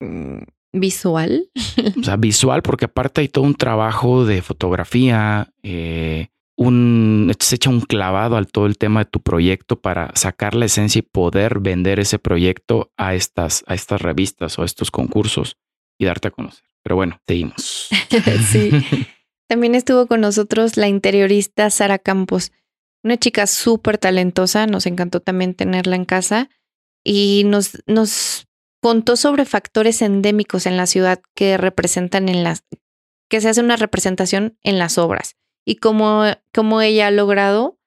Mm, 0.00 0.42
visual. 0.72 1.50
O 1.98 2.04
sea, 2.04 2.16
visual, 2.16 2.62
porque 2.62 2.84
aparte 2.84 3.22
hay 3.22 3.28
todo 3.28 3.44
un 3.44 3.54
trabajo 3.54 4.24
de 4.26 4.42
fotografía, 4.42 5.52
eh, 5.62 6.28
un, 6.58 7.32
se 7.38 7.54
echa 7.54 7.70
un 7.70 7.80
clavado 7.80 8.36
al 8.36 8.48
todo 8.48 8.66
el 8.66 8.78
tema 8.78 9.04
de 9.04 9.10
tu 9.10 9.20
proyecto 9.20 9.80
para 9.80 10.10
sacar 10.16 10.56
la 10.56 10.66
esencia 10.66 10.98
y 10.98 11.02
poder 11.02 11.60
vender 11.60 12.00
ese 12.00 12.18
proyecto 12.18 12.92
a 12.96 13.14
estas, 13.14 13.62
a 13.68 13.74
estas 13.74 14.02
revistas 14.02 14.58
o 14.58 14.62
a 14.62 14.64
estos 14.64 14.90
concursos 14.90 15.56
y 15.98 16.04
darte 16.04 16.28
a 16.28 16.30
conocer. 16.32 16.64
Pero 16.82 16.96
bueno, 16.96 17.20
seguimos. 17.28 17.88
sí. 18.50 18.70
También 19.46 19.76
estuvo 19.76 20.08
con 20.08 20.20
nosotros 20.20 20.76
la 20.76 20.88
interiorista 20.88 21.70
Sara 21.70 22.00
Campos, 22.00 22.50
una 23.04 23.16
chica 23.16 23.46
súper 23.46 23.96
talentosa, 23.96 24.66
nos 24.66 24.86
encantó 24.86 25.20
también 25.20 25.54
tenerla 25.54 25.94
en 25.94 26.04
casa 26.04 26.50
y 27.04 27.44
nos, 27.46 27.78
nos 27.86 28.48
contó 28.82 29.14
sobre 29.14 29.44
factores 29.44 30.02
endémicos 30.02 30.66
en 30.66 30.76
la 30.76 30.86
ciudad 30.86 31.20
que 31.36 31.56
representan 31.56 32.28
en 32.28 32.42
las, 32.42 32.64
que 33.28 33.40
se 33.40 33.48
hace 33.48 33.60
una 33.60 33.76
representación 33.76 34.58
en 34.64 34.80
las 34.80 34.98
obras 34.98 35.36
y 35.68 35.76
cómo, 35.76 36.24
cómo 36.54 36.80
ella 36.80 37.08
ha 37.08 37.10
logrado 37.10 37.78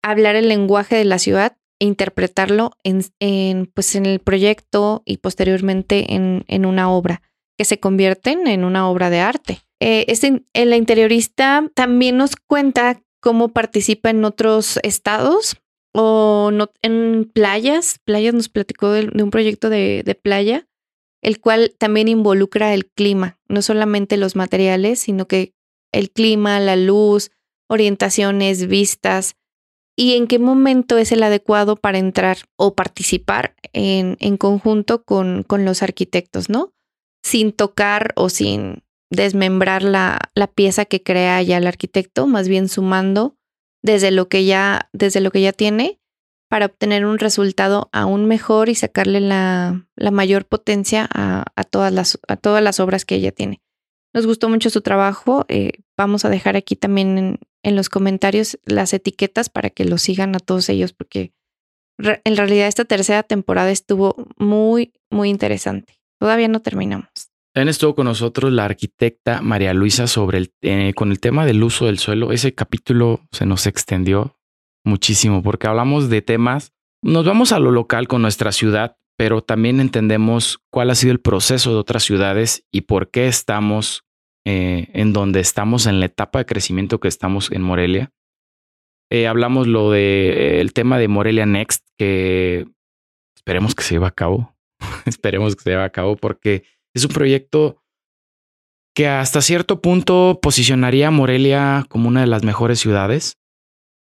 hablar 0.00 0.36
el 0.36 0.48
lenguaje 0.48 0.94
de 0.94 1.04
la 1.04 1.18
ciudad 1.18 1.56
e 1.80 1.86
interpretarlo 1.86 2.70
en, 2.84 3.04
en, 3.18 3.66
pues 3.66 3.96
en 3.96 4.06
el 4.06 4.20
proyecto 4.20 5.02
y 5.04 5.16
posteriormente 5.16 6.14
en, 6.14 6.44
en 6.46 6.64
una 6.64 6.88
obra 6.88 7.20
que 7.58 7.64
se 7.64 7.80
convierten 7.80 8.46
en 8.46 8.62
una 8.62 8.88
obra 8.88 9.10
de 9.10 9.18
arte. 9.18 9.58
Eh, 9.80 10.04
este, 10.06 10.44
el 10.52 10.72
interiorista 10.72 11.68
también 11.74 12.16
nos 12.16 12.36
cuenta 12.36 13.02
cómo 13.20 13.48
participa 13.48 14.10
en 14.10 14.24
otros 14.24 14.78
estados 14.84 15.56
o 15.92 16.52
no, 16.52 16.70
en 16.80 17.28
playas. 17.34 17.98
Playas 18.04 18.34
nos 18.34 18.48
platicó 18.48 18.92
de, 18.92 19.10
un 19.20 19.30
proyecto 19.30 19.68
de 19.68 20.20
playa, 20.22 20.68
el 21.22 21.40
cual 21.40 21.74
también 21.76 22.06
involucra 22.06 22.72
el 22.72 22.86
clima, 22.86 23.40
no 23.48 23.62
solamente 23.62 24.16
los 24.16 24.36
materiales, 24.36 25.00
sino 25.00 25.26
que 25.26 25.53
el 25.94 26.10
clima, 26.10 26.60
la 26.60 26.76
luz, 26.76 27.30
orientaciones, 27.68 28.66
vistas, 28.66 29.36
y 29.96 30.16
en 30.16 30.26
qué 30.26 30.38
momento 30.38 30.98
es 30.98 31.12
el 31.12 31.22
adecuado 31.22 31.76
para 31.76 31.98
entrar 31.98 32.38
o 32.56 32.74
participar 32.74 33.54
en, 33.72 34.16
en 34.20 34.36
conjunto 34.36 35.04
con, 35.04 35.44
con, 35.44 35.64
los 35.64 35.82
arquitectos, 35.82 36.48
¿no? 36.48 36.72
sin 37.22 37.52
tocar 37.52 38.12
o 38.16 38.28
sin 38.28 38.82
desmembrar 39.10 39.82
la, 39.82 40.18
la, 40.34 40.48
pieza 40.48 40.84
que 40.84 41.02
crea 41.02 41.40
ya 41.42 41.58
el 41.58 41.66
arquitecto, 41.66 42.26
más 42.26 42.48
bien 42.48 42.68
sumando 42.68 43.36
desde 43.82 44.10
lo 44.10 44.28
que 44.28 44.44
ya, 44.44 44.90
desde 44.92 45.20
lo 45.20 45.30
que 45.30 45.40
ya 45.40 45.52
tiene 45.52 46.00
para 46.50 46.66
obtener 46.66 47.06
un 47.06 47.18
resultado 47.18 47.88
aún 47.92 48.26
mejor 48.26 48.68
y 48.68 48.74
sacarle 48.74 49.20
la, 49.20 49.86
la 49.96 50.10
mayor 50.10 50.44
potencia 50.44 51.08
a, 51.12 51.44
a, 51.54 51.64
todas 51.64 51.92
las, 51.92 52.18
a 52.28 52.36
todas 52.36 52.62
las 52.62 52.80
obras 52.80 53.04
que 53.04 53.14
ella 53.14 53.32
tiene. 53.32 53.63
Nos 54.14 54.26
gustó 54.26 54.48
mucho 54.48 54.70
su 54.70 54.80
trabajo. 54.80 55.44
Eh, 55.48 55.72
vamos 55.98 56.24
a 56.24 56.30
dejar 56.30 56.56
aquí 56.56 56.76
también 56.76 57.38
en, 57.62 57.76
los 57.76 57.88
comentarios 57.88 58.58
las 58.64 58.94
etiquetas 58.94 59.48
para 59.48 59.70
que 59.70 59.84
lo 59.84 59.98
sigan 59.98 60.36
a 60.36 60.38
todos 60.38 60.68
ellos, 60.68 60.92
porque 60.92 61.32
en 61.98 62.36
realidad 62.36 62.68
esta 62.68 62.84
tercera 62.84 63.24
temporada 63.24 63.72
estuvo 63.72 64.14
muy, 64.38 64.92
muy 65.10 65.30
interesante. 65.30 65.98
Todavía 66.20 66.46
no 66.46 66.60
terminamos. 66.60 67.08
También 67.52 67.68
estuvo 67.68 67.94
con 67.94 68.06
nosotros 68.06 68.52
la 68.52 68.64
arquitecta 68.64 69.40
María 69.42 69.74
Luisa 69.74 70.06
sobre 70.06 70.38
el, 70.38 70.52
eh, 70.62 70.92
con 70.94 71.10
el 71.10 71.18
tema 71.18 71.44
del 71.44 71.62
uso 71.62 71.86
del 71.86 71.98
suelo. 71.98 72.30
Ese 72.30 72.54
capítulo 72.54 73.20
se 73.32 73.46
nos 73.46 73.66
extendió 73.66 74.38
muchísimo 74.84 75.42
porque 75.42 75.66
hablamos 75.66 76.08
de 76.08 76.22
temas. 76.22 76.72
Nos 77.02 77.24
vamos 77.24 77.52
a 77.52 77.58
lo 77.58 77.70
local 77.72 78.06
con 78.08 78.22
nuestra 78.22 78.52
ciudad, 78.52 78.96
pero 79.16 79.42
también 79.42 79.80
entendemos 79.80 80.60
cuál 80.70 80.90
ha 80.90 80.94
sido 80.94 81.12
el 81.12 81.20
proceso 81.20 81.70
de 81.70 81.78
otras 81.78 82.04
ciudades 82.04 82.64
y 82.72 82.82
por 82.82 83.10
qué 83.10 83.26
estamos 83.26 84.03
eh, 84.46 84.88
en 84.92 85.12
donde 85.12 85.40
estamos 85.40 85.86
en 85.86 86.00
la 86.00 86.06
etapa 86.06 86.38
de 86.38 86.46
crecimiento 86.46 87.00
que 87.00 87.08
estamos 87.08 87.50
en 87.50 87.62
Morelia. 87.62 88.12
Eh, 89.10 89.26
hablamos 89.26 89.66
lo 89.66 89.90
de 89.90 90.60
el 90.60 90.72
tema 90.72 90.98
de 90.98 91.08
Morelia 91.08 91.46
Next, 91.46 91.86
que 91.98 92.66
esperemos 93.36 93.74
que 93.74 93.82
se 93.82 93.94
lleve 93.94 94.06
a 94.06 94.10
cabo. 94.10 94.54
Esperemos 95.06 95.56
que 95.56 95.62
se 95.62 95.70
lleve 95.70 95.82
a 95.82 95.90
cabo 95.90 96.16
porque 96.16 96.64
es 96.94 97.04
un 97.04 97.12
proyecto 97.12 97.82
que 98.94 99.08
hasta 99.08 99.40
cierto 99.40 99.80
punto 99.80 100.38
posicionaría 100.42 101.08
a 101.08 101.10
Morelia 101.10 101.86
como 101.88 102.08
una 102.08 102.20
de 102.20 102.26
las 102.26 102.44
mejores 102.44 102.78
ciudades 102.78 103.38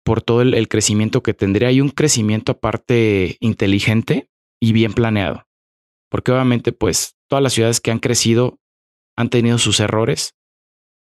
por 0.05 0.23
todo 0.23 0.43
el, 0.43 0.55
el 0.55 0.69
crecimiento 0.69 1.23
que 1.23 1.35
tendría 1.35 1.71
y 1.71 1.81
un 1.81 1.91
crecimiento 1.91 2.53
aparte 2.53 3.37
inteligente 3.41 4.29
y 4.61 4.73
bien 4.73 4.93
planeado. 4.93 5.47
Porque 6.11 6.33
obviamente 6.33 6.73
pues 6.73 7.17
todas 7.29 7.43
las 7.43 7.53
ciudades 7.53 7.81
que 7.81 7.91
han 7.91 8.01
crecido 8.01 8.59
han 9.17 9.31
tenido 9.31 9.59
sus 9.59 9.81
errores 9.81 10.35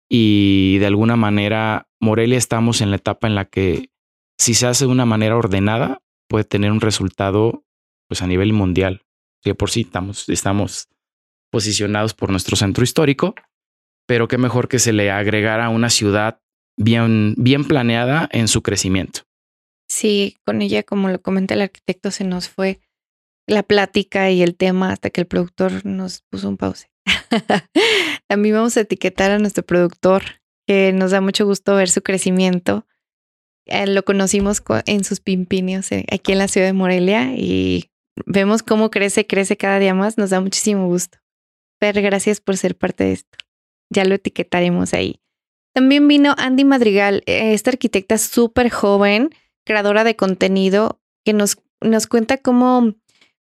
y 0.09 0.79
de 0.79 0.87
alguna 0.87 1.17
manera 1.17 1.89
Morelia 2.01 2.39
estamos 2.39 2.81
en 2.81 2.91
la 2.91 2.97
etapa 2.97 3.27
en 3.27 3.35
la 3.35 3.47
que 3.47 3.91
si 4.39 4.55
se 4.55 4.67
hace 4.67 4.85
de 4.85 4.91
una 4.91 5.07
manera 5.07 5.37
ordenada 5.37 6.03
puede 6.29 6.45
tener 6.45 6.71
un 6.71 6.81
resultado 6.81 7.65
pues 8.09 8.23
a 8.23 8.27
nivel 8.27 8.53
mundial 8.53 9.03
que 9.43 9.55
por 9.55 9.71
sí 9.71 9.83
estamos, 9.83 10.29
estamos 10.29 10.89
posicionados 11.51 12.15
por 12.15 12.31
nuestro 12.31 12.57
centro 12.57 12.85
histórico, 12.85 13.35
pero 14.07 14.29
qué 14.29 14.39
mejor 14.39 14.69
que 14.69 14.79
se 14.79 14.93
le 14.93 15.11
agregara 15.11 15.69
una 15.69 15.91
ciudad 15.91 16.41
bien, 16.77 17.35
bien 17.37 17.65
planeada 17.65 18.29
en 18.33 18.49
su 18.49 18.63
crecimiento. 18.63 19.21
Sí, 19.89 20.37
con 20.45 20.63
ella, 20.63 20.83
como 20.83 21.09
lo 21.09 21.23
comenta 21.23 21.55
el 21.55 21.63
arquitecto, 21.63 22.11
se 22.11 22.25
nos 22.25 22.49
fue 22.49 22.81
la 23.47 23.63
plática 23.63 24.31
y 24.31 24.43
el 24.43 24.57
tema 24.57 24.93
hasta 24.93 25.11
que 25.11 25.21
el 25.21 25.27
productor 25.27 25.85
nos 25.85 26.23
puso 26.23 26.49
un 26.49 26.57
pause. 26.57 26.91
También 28.29 28.55
vamos 28.55 28.77
a 28.77 28.81
etiquetar 28.81 29.31
a 29.31 29.39
nuestro 29.39 29.65
productor, 29.65 30.23
que 30.67 30.93
nos 30.93 31.13
da 31.13 31.21
mucho 31.21 31.47
gusto 31.47 31.77
ver 31.77 31.89
su 31.89 32.03
crecimiento. 32.03 32.87
Eh, 33.67 33.87
lo 33.87 34.05
conocimos 34.05 34.63
en 34.87 35.05
sus 35.05 35.21
pimpinios 35.21 35.91
eh, 35.93 36.05
aquí 36.11 36.33
en 36.33 36.39
la 36.39 36.49
ciudad 36.49 36.67
de 36.67 36.73
Morelia 36.73 37.33
y 37.37 37.91
vemos 38.25 38.63
cómo 38.63 38.91
crece, 38.91 39.27
crece 39.27 39.57
cada 39.57 39.79
día 39.79 39.95
más, 39.95 40.19
nos 40.19 40.31
da 40.31 40.41
muchísimo 40.41 40.87
gusto. 40.87 41.19
Fer, 41.81 42.01
gracias 42.01 42.41
por 42.41 42.57
ser 42.57 42.77
parte 42.77 43.05
de 43.05 43.13
esto. 43.13 43.39
Ya 43.91 44.05
lo 44.05 44.15
etiquetaremos 44.15 44.95
ahí. 44.95 45.21
También 45.75 46.09
vino 46.09 46.35
Andy 46.39 46.65
Madrigal, 46.65 47.23
eh, 47.27 47.53
esta 47.53 47.71
arquitecta 47.71 48.19
súper 48.19 48.71
joven, 48.71 49.31
creadora 49.65 50.05
de 50.05 50.17
contenido, 50.17 51.01
que 51.25 51.35
nos, 51.35 51.59
nos 51.83 52.07
cuenta 52.07 52.39
cómo, 52.39 52.95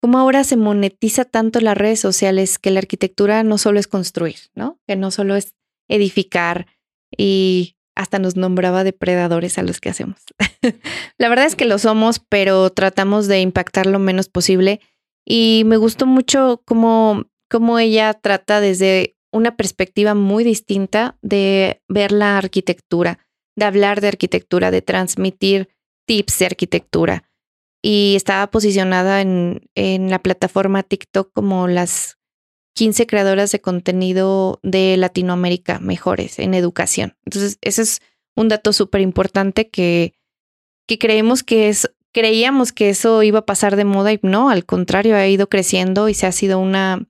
cómo 0.00 0.18
ahora 0.18 0.44
se 0.44 0.56
monetiza 0.56 1.24
tanto 1.24 1.60
las 1.60 1.76
redes 1.76 2.00
sociales, 2.00 2.58
que 2.58 2.70
la 2.70 2.80
arquitectura 2.80 3.42
no 3.42 3.58
solo 3.58 3.78
es 3.78 3.86
construir, 3.86 4.36
¿no? 4.54 4.78
Que 4.86 4.96
no 4.96 5.10
solo 5.10 5.36
es 5.36 5.54
edificar 5.88 6.66
y 7.16 7.76
hasta 7.94 8.18
nos 8.18 8.36
nombraba 8.36 8.84
depredadores 8.84 9.58
a 9.58 9.62
los 9.62 9.80
que 9.80 9.90
hacemos. 9.90 10.20
la 11.18 11.28
verdad 11.28 11.46
es 11.46 11.56
que 11.56 11.66
lo 11.66 11.78
somos, 11.78 12.18
pero 12.18 12.70
tratamos 12.70 13.26
de 13.26 13.40
impactar 13.40 13.86
lo 13.86 13.98
menos 13.98 14.28
posible. 14.28 14.80
Y 15.26 15.64
me 15.66 15.76
gustó 15.76 16.06
mucho 16.06 16.62
cómo, 16.64 17.26
cómo 17.50 17.78
ella 17.78 18.14
trata 18.14 18.60
desde 18.60 19.16
una 19.32 19.56
perspectiva 19.56 20.14
muy 20.14 20.44
distinta 20.44 21.18
de 21.20 21.82
ver 21.88 22.10
la 22.10 22.38
arquitectura, 22.38 23.18
de 23.56 23.66
hablar 23.66 24.00
de 24.00 24.08
arquitectura, 24.08 24.70
de 24.70 24.82
transmitir 24.82 25.68
tips 26.06 26.38
de 26.38 26.46
arquitectura. 26.46 27.29
Y 27.82 28.14
estaba 28.16 28.50
posicionada 28.50 29.20
en, 29.20 29.68
en 29.74 30.10
la 30.10 30.18
plataforma 30.18 30.82
TikTok 30.82 31.32
como 31.32 31.66
las 31.66 32.18
15 32.74 33.06
creadoras 33.06 33.52
de 33.52 33.60
contenido 33.60 34.60
de 34.62 34.96
Latinoamérica 34.96 35.78
mejores 35.80 36.38
en 36.38 36.54
educación. 36.54 37.16
Entonces, 37.24 37.58
ese 37.60 37.82
es 37.82 38.00
un 38.36 38.48
dato 38.48 38.72
súper 38.72 39.00
importante 39.00 39.68
que, 39.68 40.14
que 40.86 40.98
creemos 40.98 41.42
que 41.42 41.68
es, 41.68 41.90
creíamos 42.12 42.72
que 42.72 42.90
eso 42.90 43.22
iba 43.22 43.40
a 43.40 43.46
pasar 43.46 43.76
de 43.76 43.84
moda 43.84 44.12
y 44.12 44.20
no, 44.22 44.50
al 44.50 44.64
contrario, 44.64 45.16
ha 45.16 45.26
ido 45.26 45.48
creciendo 45.48 46.08
y 46.08 46.14
se 46.14 46.26
ha 46.26 46.32
sido 46.32 46.58
una, 46.58 47.06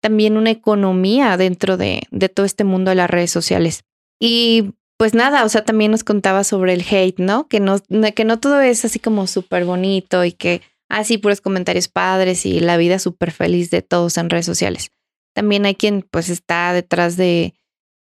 también 0.00 0.36
una 0.36 0.50
economía 0.50 1.36
dentro 1.36 1.76
de, 1.76 2.02
de 2.10 2.28
todo 2.28 2.46
este 2.46 2.64
mundo 2.64 2.90
de 2.90 2.96
las 2.96 3.10
redes 3.10 3.30
sociales. 3.30 3.84
Y 4.18 4.74
pues 5.00 5.14
nada, 5.14 5.46
o 5.46 5.48
sea, 5.48 5.64
también 5.64 5.92
nos 5.92 6.04
contaba 6.04 6.44
sobre 6.44 6.74
el 6.74 6.82
hate, 6.82 7.18
¿no? 7.18 7.48
Que 7.48 7.58
no, 7.58 7.76
que 8.14 8.24
no 8.26 8.38
todo 8.38 8.60
es 8.60 8.84
así 8.84 8.98
como 8.98 9.26
súper 9.26 9.64
bonito 9.64 10.26
y 10.26 10.32
que 10.32 10.60
así 10.90 11.14
ah, 11.14 11.20
puros 11.22 11.40
comentarios 11.40 11.88
padres 11.88 12.44
y 12.44 12.60
la 12.60 12.76
vida 12.76 12.98
súper 12.98 13.30
feliz 13.30 13.70
de 13.70 13.80
todos 13.80 14.18
en 14.18 14.28
redes 14.28 14.44
sociales. 14.44 14.92
También 15.34 15.64
hay 15.64 15.74
quien 15.74 16.02
pues 16.02 16.28
está 16.28 16.74
detrás 16.74 17.16
de, 17.16 17.54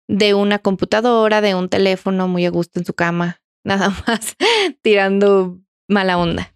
de 0.09 0.33
una 0.33 0.59
computadora, 0.59 1.43
de 1.43 1.55
un 1.55 1.69
teléfono 1.69 2.29
muy 2.29 2.47
a 2.47 2.51
gusto 2.51 2.81
en 2.81 2.87
su 2.87 2.95
cama, 2.95 3.43
nada 3.63 3.91
más 4.07 4.35
tirando 4.81 5.59
mala 5.91 6.17
onda. 6.17 6.55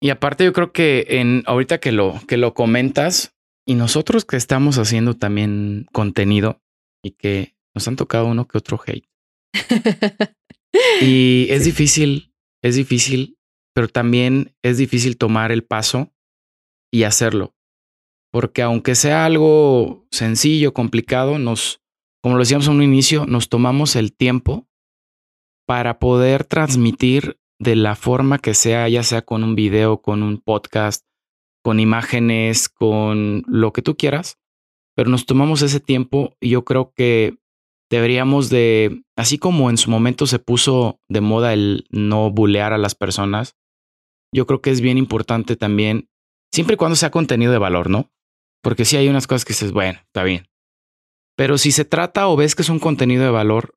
Y 0.00 0.08
aparte 0.08 0.44
yo 0.44 0.54
creo 0.54 0.72
que 0.72 1.04
en 1.10 1.42
ahorita 1.44 1.78
que 1.78 1.92
lo 1.92 2.18
que 2.26 2.38
lo 2.38 2.54
comentas 2.54 3.34
y 3.66 3.74
nosotros 3.74 4.24
que 4.24 4.38
estamos 4.38 4.78
haciendo 4.78 5.12
también 5.12 5.84
contenido 5.92 6.62
y 7.02 7.10
que 7.10 7.54
nos 7.74 7.86
han 7.86 7.96
tocado 7.96 8.28
uno 8.28 8.48
que 8.48 8.56
otro 8.56 8.80
hate. 8.86 9.04
Y 11.00 11.46
es 11.50 11.64
difícil, 11.64 12.34
es 12.62 12.76
difícil 12.76 13.38
pero 13.78 13.86
también 13.86 14.56
es 14.64 14.76
difícil 14.76 15.16
tomar 15.16 15.52
el 15.52 15.62
paso 15.62 16.12
y 16.92 17.04
hacerlo. 17.04 17.54
Porque 18.32 18.60
aunque 18.60 18.96
sea 18.96 19.24
algo 19.24 20.04
sencillo, 20.10 20.74
complicado, 20.74 21.38
nos, 21.38 21.80
como 22.20 22.34
lo 22.34 22.40
decíamos 22.40 22.66
en 22.66 22.74
un 22.74 22.82
inicio, 22.82 23.24
nos 23.26 23.48
tomamos 23.48 23.94
el 23.94 24.16
tiempo 24.16 24.66
para 25.64 26.00
poder 26.00 26.42
transmitir 26.42 27.38
de 27.60 27.76
la 27.76 27.94
forma 27.94 28.40
que 28.40 28.52
sea, 28.52 28.88
ya 28.88 29.04
sea 29.04 29.22
con 29.22 29.44
un 29.44 29.54
video, 29.54 30.02
con 30.02 30.24
un 30.24 30.38
podcast, 30.38 31.06
con 31.62 31.78
imágenes, 31.78 32.68
con 32.68 33.44
lo 33.46 33.72
que 33.72 33.82
tú 33.82 33.96
quieras, 33.96 34.40
pero 34.96 35.08
nos 35.08 35.24
tomamos 35.24 35.62
ese 35.62 35.78
tiempo 35.78 36.34
y 36.40 36.48
yo 36.48 36.64
creo 36.64 36.92
que 36.96 37.38
deberíamos 37.90 38.50
de, 38.50 39.02
así 39.16 39.38
como 39.38 39.70
en 39.70 39.78
su 39.78 39.90
momento 39.90 40.26
se 40.26 40.38
puso 40.38 41.00
de 41.08 41.20
moda 41.20 41.52
el 41.52 41.86
no 41.90 42.30
bulear 42.30 42.72
a 42.72 42.78
las 42.78 42.94
personas, 42.94 43.56
yo 44.32 44.46
creo 44.46 44.60
que 44.60 44.70
es 44.70 44.80
bien 44.80 44.98
importante 44.98 45.56
también, 45.56 46.08
siempre 46.52 46.74
y 46.74 46.76
cuando 46.76 46.96
sea 46.96 47.10
contenido 47.10 47.52
de 47.52 47.58
valor, 47.58 47.88
¿no? 47.88 48.10
Porque 48.62 48.84
si 48.84 48.96
hay 48.96 49.08
unas 49.08 49.26
cosas 49.26 49.44
que 49.44 49.52
dices, 49.52 49.72
bueno, 49.72 50.00
está 50.02 50.22
bien. 50.24 50.48
Pero 51.36 51.56
si 51.56 51.72
se 51.72 51.84
trata 51.84 52.28
o 52.28 52.36
ves 52.36 52.54
que 52.54 52.62
es 52.62 52.68
un 52.68 52.80
contenido 52.80 53.22
de 53.22 53.30
valor, 53.30 53.74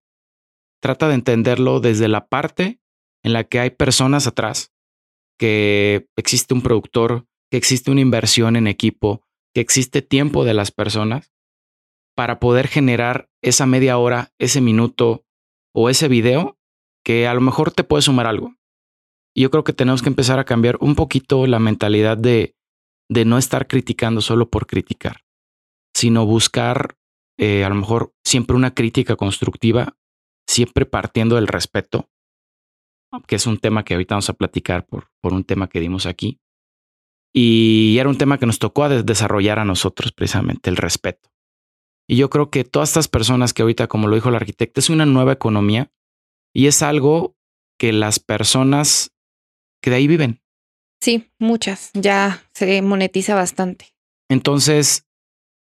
trata 0.82 1.08
de 1.08 1.16
entenderlo 1.16 1.80
desde 1.80 2.08
la 2.08 2.28
parte 2.28 2.82
en 3.24 3.34
la 3.34 3.44
que 3.44 3.60
hay 3.60 3.70
personas 3.70 4.26
atrás, 4.28 4.74
que 5.38 6.08
existe 6.18 6.54
un 6.54 6.62
productor, 6.62 7.28
que 7.52 7.58
existe 7.58 7.92
una 7.92 8.02
inversión 8.02 8.56
en 8.56 8.68
equipo, 8.68 9.22
que 9.54 9.62
existe 9.62 10.02
tiempo 10.02 10.44
de 10.44 10.54
las 10.54 10.72
personas 10.72 11.32
para 12.16 12.40
poder 12.40 12.68
generar 12.68 13.30
esa 13.42 13.66
media 13.66 13.98
hora, 13.98 14.32
ese 14.40 14.62
minuto 14.62 15.26
o 15.74 15.90
ese 15.90 16.08
video 16.08 16.58
que 17.04 17.28
a 17.28 17.34
lo 17.34 17.42
mejor 17.42 17.72
te 17.72 17.84
puede 17.84 18.02
sumar 18.02 18.28
algo 18.28 18.56
yo 19.36 19.50
creo 19.50 19.64
que 19.64 19.74
tenemos 19.74 20.02
que 20.02 20.10
empezar 20.10 20.40
a 20.40 20.46
cambiar 20.46 20.78
un 20.82 20.96
poquito 20.96 21.48
la 21.48 21.60
mentalidad 21.60 22.18
de, 22.18 22.56
de 23.10 23.26
no 23.26 23.38
estar 23.38 23.68
criticando 23.68 24.22
solo 24.22 24.50
por 24.50 24.68
criticar, 24.68 25.22
sino 25.96 26.26
buscar 26.26 26.98
eh, 27.38 27.64
a 27.64 27.70
lo 27.70 27.76
mejor 27.76 28.14
siempre 28.24 28.56
una 28.56 28.74
crítica 28.74 29.16
constructiva, 29.16 29.96
siempre 30.48 30.86
partiendo 30.86 31.36
del 31.36 31.48
respeto, 31.48 32.10
que 33.28 33.36
es 33.36 33.48
un 33.48 33.58
tema 33.58 33.84
que 33.84 33.94
ahorita 33.94 34.16
vamos 34.16 34.30
a 34.30 34.34
platicar 34.34 34.86
por, 34.86 35.10
por 35.22 35.34
un 35.34 35.44
tema 35.44 35.68
que 35.68 35.80
dimos 35.80 36.06
aquí. 36.06 36.40
Y 37.34 37.98
era 37.98 38.10
un 38.10 38.18
tema 38.18 38.38
que 38.38 38.46
nos 38.46 38.60
tocó 38.60 38.88
desarrollar 38.90 39.60
a 39.60 39.66
nosotros 39.66 40.12
precisamente, 40.12 40.70
el 40.70 40.76
respeto. 40.76 41.30
Y 42.12 42.18
yo 42.18 42.30
creo 42.30 42.50
que 42.50 42.66
todas 42.66 42.90
estas 42.90 43.08
personas 43.08 43.54
que 43.54 43.62
ahorita, 43.62 43.88
como 43.88 44.10
lo 44.10 44.16
dijo 44.16 44.28
el 44.28 44.36
arquitecto, 44.36 44.82
es 44.82 44.90
una 44.90 45.06
nueva 45.06 45.32
economía 45.32 45.94
y 46.54 46.68
es 46.68 46.82
algo 46.82 47.38
que 47.80 47.94
las 47.94 48.20
personas 48.20 49.14
que 49.82 49.92
de 49.92 49.96
ahí 49.96 50.08
viven. 50.08 50.42
Sí, 51.00 51.32
muchas. 51.40 51.90
Ya 51.94 52.44
se 52.54 52.82
monetiza 52.82 53.34
bastante. 53.34 53.96
Entonces, 54.30 55.08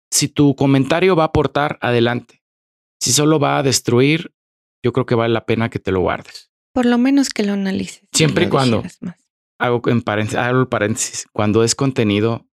si 0.09 0.29
tu 0.29 0.55
comentario 0.55 1.17
va 1.17 1.23
a 1.23 1.27
aportar, 1.27 1.79
adelante. 1.81 2.41
Si 3.01 3.11
solo 3.11 3.39
va 3.39 3.57
a 3.57 3.63
destruir, 3.63 4.33
yo 4.81 4.93
creo 4.93 5.05
que 5.05 5.15
vale 5.15 5.33
la 5.33 5.45
pena 5.45 5.69
que 5.69 5.79
te 5.79 5.91
lo 5.91 5.99
guardes. 5.99 6.49
Por 6.73 6.85
lo 6.85 6.97
menos 6.97 7.27
que 7.27 7.43
lo 7.43 7.51
analices. 7.51 8.07
Siempre 8.13 8.45
y 8.45 8.47
cuando 8.47 8.85
hago 9.59 9.81
en 9.89 10.01
paréntesis, 10.01 10.39
hago 10.39 10.69
paréntesis, 10.69 11.27
cuando 11.33 11.65
es 11.65 11.75
contenido 11.75 12.47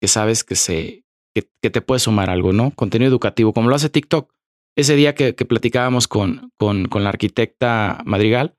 que 0.00 0.08
sabes 0.08 0.42
que 0.42 0.56
se 0.56 1.04
que, 1.34 1.70
te 1.70 1.80
puede 1.80 2.00
sumar 2.00 2.30
algo, 2.30 2.52
¿no? 2.52 2.72
Contenido 2.72 3.10
educativo, 3.10 3.52
como 3.52 3.68
lo 3.68 3.76
hace 3.76 3.90
TikTok. 3.90 4.32
Ese 4.76 4.94
día 4.96 5.14
que, 5.14 5.34
que 5.34 5.44
platicábamos 5.44 6.08
con, 6.08 6.52
con, 6.56 6.86
con 6.86 7.02
la 7.02 7.10
arquitecta 7.10 8.00
Madrigal, 8.04 8.56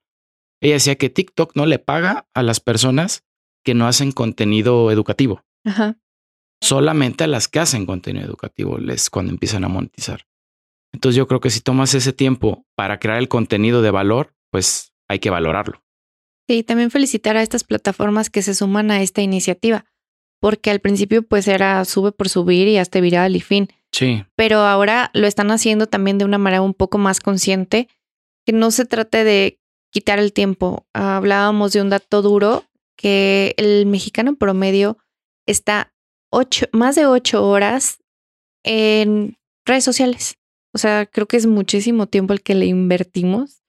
ella 0.62 0.75
decía 0.75 0.95
que 0.95 1.10
TikTok 1.10 1.55
no 1.55 1.65
le 1.65 1.79
paga 1.79 2.27
a 2.34 2.43
las 2.43 2.60
personas 2.60 3.25
que 3.63 3.73
no 3.73 3.88
hacen 3.88 4.12
contenido 4.12 4.91
educativo. 4.91 5.43
Ajá. 5.65 5.97
Solamente 6.62 7.23
a 7.23 7.27
las 7.27 7.47
que 7.47 7.60
hacen 7.60 7.86
contenido 7.86 8.25
educativo 8.25 8.77
les 8.77 9.10
cuando 9.10 9.31
empiezan 9.31 9.63
a 9.63 9.69
monetizar. 9.69 10.27
Entonces 10.93 11.15
yo 11.15 11.27
creo 11.27 11.39
que 11.39 11.49
si 11.49 11.62
tomas 11.62 11.93
ese 11.93 12.13
tiempo 12.13 12.65
para 12.75 12.99
crear 12.99 13.17
el 13.17 13.27
contenido 13.27 13.81
de 13.81 13.91
valor, 13.91 14.36
pues 14.51 14.93
hay 15.07 15.19
que 15.19 15.29
valorarlo. 15.29 15.81
Sí, 16.47 16.63
también 16.63 16.91
felicitar 16.91 17.38
a 17.38 17.41
estas 17.41 17.63
plataformas 17.63 18.29
que 18.29 18.41
se 18.41 18.53
suman 18.53 18.91
a 18.91 19.01
esta 19.01 19.21
iniciativa, 19.21 19.86
porque 20.41 20.71
al 20.71 20.80
principio 20.80 21.21
pues 21.21 21.47
era 21.47 21.86
sube 21.86 22.12
por 22.12 22.27
subir 22.27 22.67
y 22.67 22.77
hasta 22.77 22.99
viral 22.99 23.36
y 23.36 23.41
fin. 23.41 23.69
Sí. 23.91 24.25
Pero 24.36 24.60
ahora 24.60 25.12
lo 25.13 25.27
están 25.27 25.51
haciendo 25.51 25.88
también 25.88 26.17
de 26.17 26.25
una 26.25 26.39
manera 26.39 26.62
un 26.62 26.73
poco 26.73 26.97
más 26.97 27.19
consciente, 27.19 27.88
que 28.45 28.51
no 28.51 28.71
se 28.71 28.86
trate 28.86 29.23
de 29.23 29.60
quitar 29.91 30.17
el 30.17 30.34
tiempo. 30.34 30.88
Hablábamos 30.93 31.73
de 31.73 31.82
un 31.82 31.89
dato 31.89 32.21
duro 32.21 32.65
que 32.97 33.54
el 33.58 33.86
mexicano 33.86 34.36
promedio 34.36 34.97
está 35.45 35.93
ocho, 36.32 36.65
más 36.71 36.95
de 36.95 37.06
ocho 37.06 37.47
horas 37.47 37.99
en 38.63 39.38
redes 39.65 39.84
sociales. 39.84 40.38
O 40.73 40.80
sea, 40.80 41.06
creo 41.06 41.27
que 41.27 41.38
es 41.38 41.45
muchísimo 41.45 42.08
tiempo 42.08 42.34
el 42.34 42.41
que 42.41 42.56
le 42.56 42.65
invertimos 42.65 43.62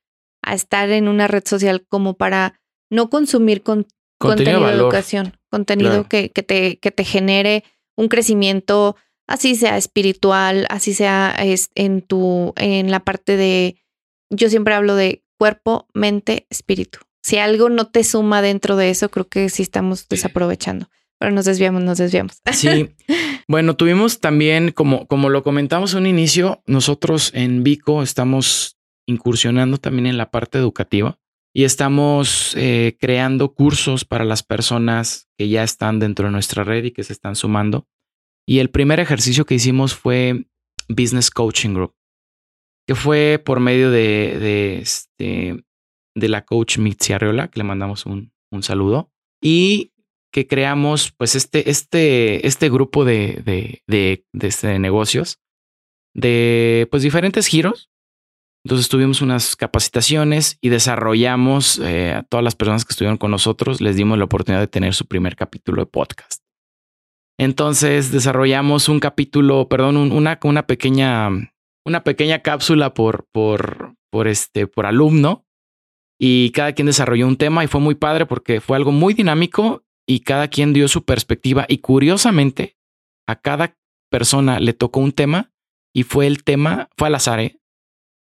a 0.43 0.55
estar 0.55 0.89
en 0.91 1.09
una 1.09 1.29
red 1.29 1.43
social 1.47 1.85
como 1.87 2.15
para 2.15 2.61
no 2.91 3.11
consumir 3.11 3.63
con, 3.63 3.87
contenido, 4.29 4.67
de, 4.67 4.73
educación, 4.73 5.37
contenido 5.51 6.09
que, 6.09 6.31
que, 6.31 6.43
te, 6.43 6.79
que 6.79 6.91
te 6.91 7.05
genere 7.05 7.65
un 7.97 8.09
crecimiento, 8.09 8.97
así 9.27 9.55
sea 9.55 9.77
espiritual, 9.77 10.67
así 10.71 10.95
sea 10.95 11.35
en 11.75 12.03
tu, 12.03 12.53
en 12.57 12.91
la 12.91 13.01
parte 13.01 13.37
de, 13.37 13.77
yo 14.31 14.49
siempre 14.49 14.75
hablo 14.75 14.95
de 14.95 15.25
cuerpo, 15.39 15.89
mente, 15.95 16.47
espíritu. 16.51 17.01
Si 17.23 17.39
algo 17.39 17.69
no 17.69 17.87
te 17.89 18.03
suma 18.05 18.43
dentro 18.43 18.77
de 18.77 18.91
eso, 18.91 19.11
creo 19.11 19.29
que 19.29 19.49
sí 19.49 19.63
estamos 19.63 20.09
desaprovechando. 20.09 20.89
Pero 21.19 21.31
nos 21.33 21.45
desviamos, 21.45 21.83
nos 21.83 21.99
desviamos. 21.99 22.41
Sí. 22.53 22.91
Bueno, 23.47 23.77
tuvimos 23.77 24.21
también, 24.21 24.73
como, 24.73 25.07
como 25.07 25.29
lo 25.29 25.43
comentamos 25.43 25.93
en 25.93 26.01
un 26.01 26.07
inicio, 26.07 26.63
nosotros 26.67 27.31
en 27.35 27.63
Vico 27.63 28.03
estamos 28.03 28.77
incursionando 29.07 29.79
también 29.79 30.07
en 30.07 30.17
la 30.17 30.31
parte 30.31 30.59
educativa 30.59 31.19
y 31.55 31.65
estamos 31.65 32.55
eh, 32.57 32.97
creando 32.99 33.55
cursos 33.55 34.05
para 34.05 34.25
las 34.25 34.43
personas 34.43 35.29
que 35.37 35.49
ya 35.49 35.63
están 35.63 35.99
dentro 35.99 36.27
de 36.27 36.33
nuestra 36.33 36.65
red 36.65 36.85
y 36.85 36.91
que 36.93 37.05
se 37.05 37.13
están 37.13 37.37
sumando. 37.37 37.87
Y 38.47 38.59
el 38.59 38.71
primer 38.71 39.01
ejercicio 39.01 39.45
que 39.45 39.55
hicimos 39.55 39.95
fue 39.95 40.47
Business 40.89 41.31
Coaching 41.31 41.75
Group. 41.75 41.95
que 42.87 42.95
fue 42.95 43.41
por 43.45 43.61
medio 43.61 43.91
de, 43.91 44.39
de, 44.41 44.79
este, 44.79 45.65
la 46.15 46.45
coach 46.45 46.79
Mitzi 46.79 47.13
Arreola, 47.13 47.49
que 47.49 47.61
le 47.61 47.65
mandamos 47.65 48.07
un, 48.07 48.33
un 48.51 48.63
saludo, 48.63 49.13
y 49.41 49.93
que 50.33 50.47
creamos 50.47 51.13
pues 51.13 51.35
este, 51.35 51.71
este, 51.71 52.47
este 52.47 52.71
grupo 52.71 53.05
de, 53.05 53.43
de, 53.45 53.83
de, 53.87 54.27
de 54.33 54.49
este, 54.49 54.79
negocios 54.79 55.39
de 56.15 56.89
pues 56.91 57.03
diferentes 57.03 57.47
giros. 57.47 57.92
Entonces 58.65 58.89
tuvimos 58.89 59.23
unas 59.23 59.57
capacitaciones 59.57 60.59
y 60.61 60.69
desarrollamos 60.69 61.79
eh, 61.81 62.13
a 62.13 62.23
todas 62.23 62.45
las 62.45 62.55
personas 62.55 62.85
que 62.85 62.93
estuvieron 62.93 63.19
con 63.19 63.31
nosotros, 63.31 63.81
les 63.81 63.97
dimos 63.97 64.19
la 64.19 64.25
oportunidad 64.25 64.61
de 64.61 64.69
tener 64.69 64.95
su 64.95 65.07
primer 65.07 65.35
capítulo 65.35 65.83
de 65.83 65.87
podcast. 65.87 66.43
Entonces 67.39 68.13
desarrollamos 68.13 68.89
un 68.89 69.01
capítulo, 69.01 69.69
perdón, 69.69 69.97
una, 69.97 70.39
pequeña, 70.67 71.31
una 71.85 72.05
pequeña 72.05 72.41
cápsula 72.41 72.95
por, 72.95 73.27
por, 73.33 73.97
por 74.11 74.29
este, 74.29 74.69
por 74.69 74.87
alumno 74.87 75.45
y 76.21 76.51
cada 76.51 76.73
quien 76.73 76.87
desarrolló 76.87 77.27
un 77.27 77.37
tema 77.37 77.65
y 77.65 77.67
fue 77.67 77.81
muy 77.81 77.97
padre 77.97 78.27
porque 78.27 78.61
fue 78.61 78.77
algo 78.77 78.93
muy 78.93 79.13
dinámico 79.13 79.83
y 80.07 80.21
cada 80.21 80.47
quien 80.47 80.73
dio 80.73 80.87
su 80.87 81.05
perspectiva 81.05 81.67
y 81.69 81.79
curiosamente 81.79 82.77
a 83.27 83.35
cada 83.35 83.77
persona 84.09 84.61
le 84.61 84.73
tocó 84.73 85.01
un 85.01 85.11
tema 85.11 85.51
y 85.93 86.05
fue 86.05 86.29
el 86.29 86.45
tema, 86.45 86.89
fue 86.97 87.09
al 87.09 87.17
azar, 87.17 87.41
¿eh? 87.41 87.62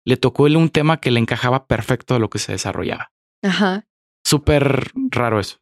Le 0.07 0.15
tocó 0.15 0.43
un 0.43 0.69
tema 0.69 1.01
que 1.01 1.11
le 1.11 1.19
encajaba 1.19 1.67
perfecto 1.67 2.15
a 2.15 2.19
lo 2.19 2.29
que 2.29 2.39
se 2.39 2.53
desarrollaba. 2.53 3.11
Ajá. 3.43 3.85
Súper 4.25 4.89
raro 5.11 5.37
eso. 5.41 5.57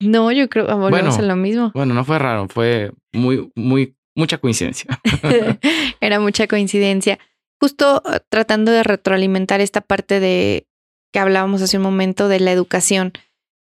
No, 0.00 0.30
yo 0.30 0.48
creo, 0.48 0.66
volvemos 0.66 1.16
Bueno. 1.16 1.18
a 1.18 1.22
lo 1.22 1.36
mismo. 1.36 1.72
Bueno, 1.74 1.92
no 1.92 2.04
fue 2.04 2.20
raro, 2.20 2.46
fue 2.46 2.92
muy, 3.12 3.50
muy, 3.56 3.96
mucha 4.14 4.38
coincidencia. 4.38 5.00
Era 6.00 6.20
mucha 6.20 6.46
coincidencia. 6.46 7.18
Justo 7.60 8.04
eh, 8.08 8.20
tratando 8.28 8.70
de 8.70 8.84
retroalimentar 8.84 9.60
esta 9.60 9.80
parte 9.80 10.20
de 10.20 10.68
que 11.12 11.18
hablábamos 11.18 11.60
hace 11.60 11.76
un 11.76 11.82
momento 11.82 12.28
de 12.28 12.38
la 12.38 12.52
educación. 12.52 13.12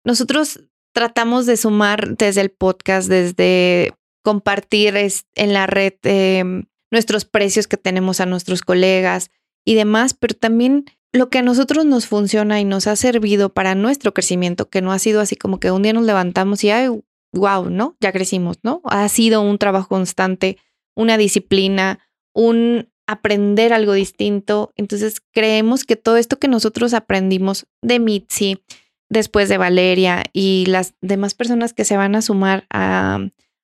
Nosotros 0.06 0.60
tratamos 0.94 1.44
de 1.44 1.58
sumar 1.58 2.16
desde 2.16 2.40
el 2.40 2.50
podcast, 2.50 3.10
desde 3.10 3.92
compartir 4.24 4.94
en 4.96 5.52
la 5.52 5.66
red 5.66 5.92
eh, 6.04 6.64
nuestros 6.90 7.26
precios 7.26 7.66
que 7.66 7.76
tenemos 7.76 8.20
a 8.20 8.26
nuestros 8.26 8.62
colegas 8.62 9.30
y 9.68 9.74
demás, 9.74 10.14
pero 10.14 10.34
también 10.34 10.86
lo 11.12 11.28
que 11.28 11.36
a 11.36 11.42
nosotros 11.42 11.84
nos 11.84 12.06
funciona 12.06 12.58
y 12.58 12.64
nos 12.64 12.86
ha 12.86 12.96
servido 12.96 13.52
para 13.52 13.74
nuestro 13.74 14.14
crecimiento, 14.14 14.70
que 14.70 14.80
no 14.80 14.92
ha 14.92 14.98
sido 14.98 15.20
así 15.20 15.36
como 15.36 15.60
que 15.60 15.70
un 15.70 15.82
día 15.82 15.92
nos 15.92 16.06
levantamos 16.06 16.64
y, 16.64 16.70
ay, 16.70 16.88
wow, 17.34 17.68
¿no? 17.68 17.94
Ya 18.00 18.10
crecimos, 18.10 18.60
¿no? 18.62 18.80
Ha 18.84 19.06
sido 19.10 19.42
un 19.42 19.58
trabajo 19.58 19.88
constante, 19.88 20.56
una 20.96 21.18
disciplina, 21.18 21.98
un 22.32 22.88
aprender 23.06 23.74
algo 23.74 23.92
distinto. 23.92 24.72
Entonces 24.74 25.20
creemos 25.34 25.84
que 25.84 25.96
todo 25.96 26.16
esto 26.16 26.38
que 26.38 26.48
nosotros 26.48 26.94
aprendimos 26.94 27.66
de 27.82 27.98
Mitzi, 27.98 28.62
después 29.10 29.50
de 29.50 29.58
Valeria 29.58 30.24
y 30.32 30.64
las 30.66 30.94
demás 31.02 31.34
personas 31.34 31.74
que 31.74 31.84
se 31.84 31.98
van 31.98 32.14
a 32.14 32.22
sumar 32.22 32.66
a, 32.70 33.18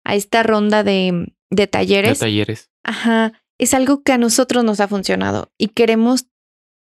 a 0.05 0.15
esta 0.15 0.43
ronda 0.43 0.85
de, 0.85 1.33
de 1.49 1.63
De 1.63 1.67
talleres, 1.67 2.19
talleres. 2.19 2.71
Ajá, 2.83 3.33
es 3.59 3.75
algo 3.75 4.03
que 4.03 4.13
a 4.13 4.19
nosotros 4.19 4.65
nos 4.65 4.81
ha 4.81 4.89
funcionado 4.89 5.53
y 5.59 5.69
queremos 5.69 6.27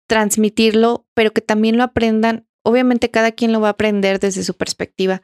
transmitirlo, 0.06 1.06
pero 1.14 1.32
que 1.32 1.40
también 1.40 1.76
lo 1.76 1.84
aprendan. 1.84 2.46
Obviamente 2.64 3.10
cada 3.10 3.32
quien 3.32 3.52
lo 3.52 3.60
va 3.60 3.68
a 3.68 3.72
aprender 3.72 4.20
desde 4.20 4.44
su 4.44 4.54
perspectiva, 4.54 5.22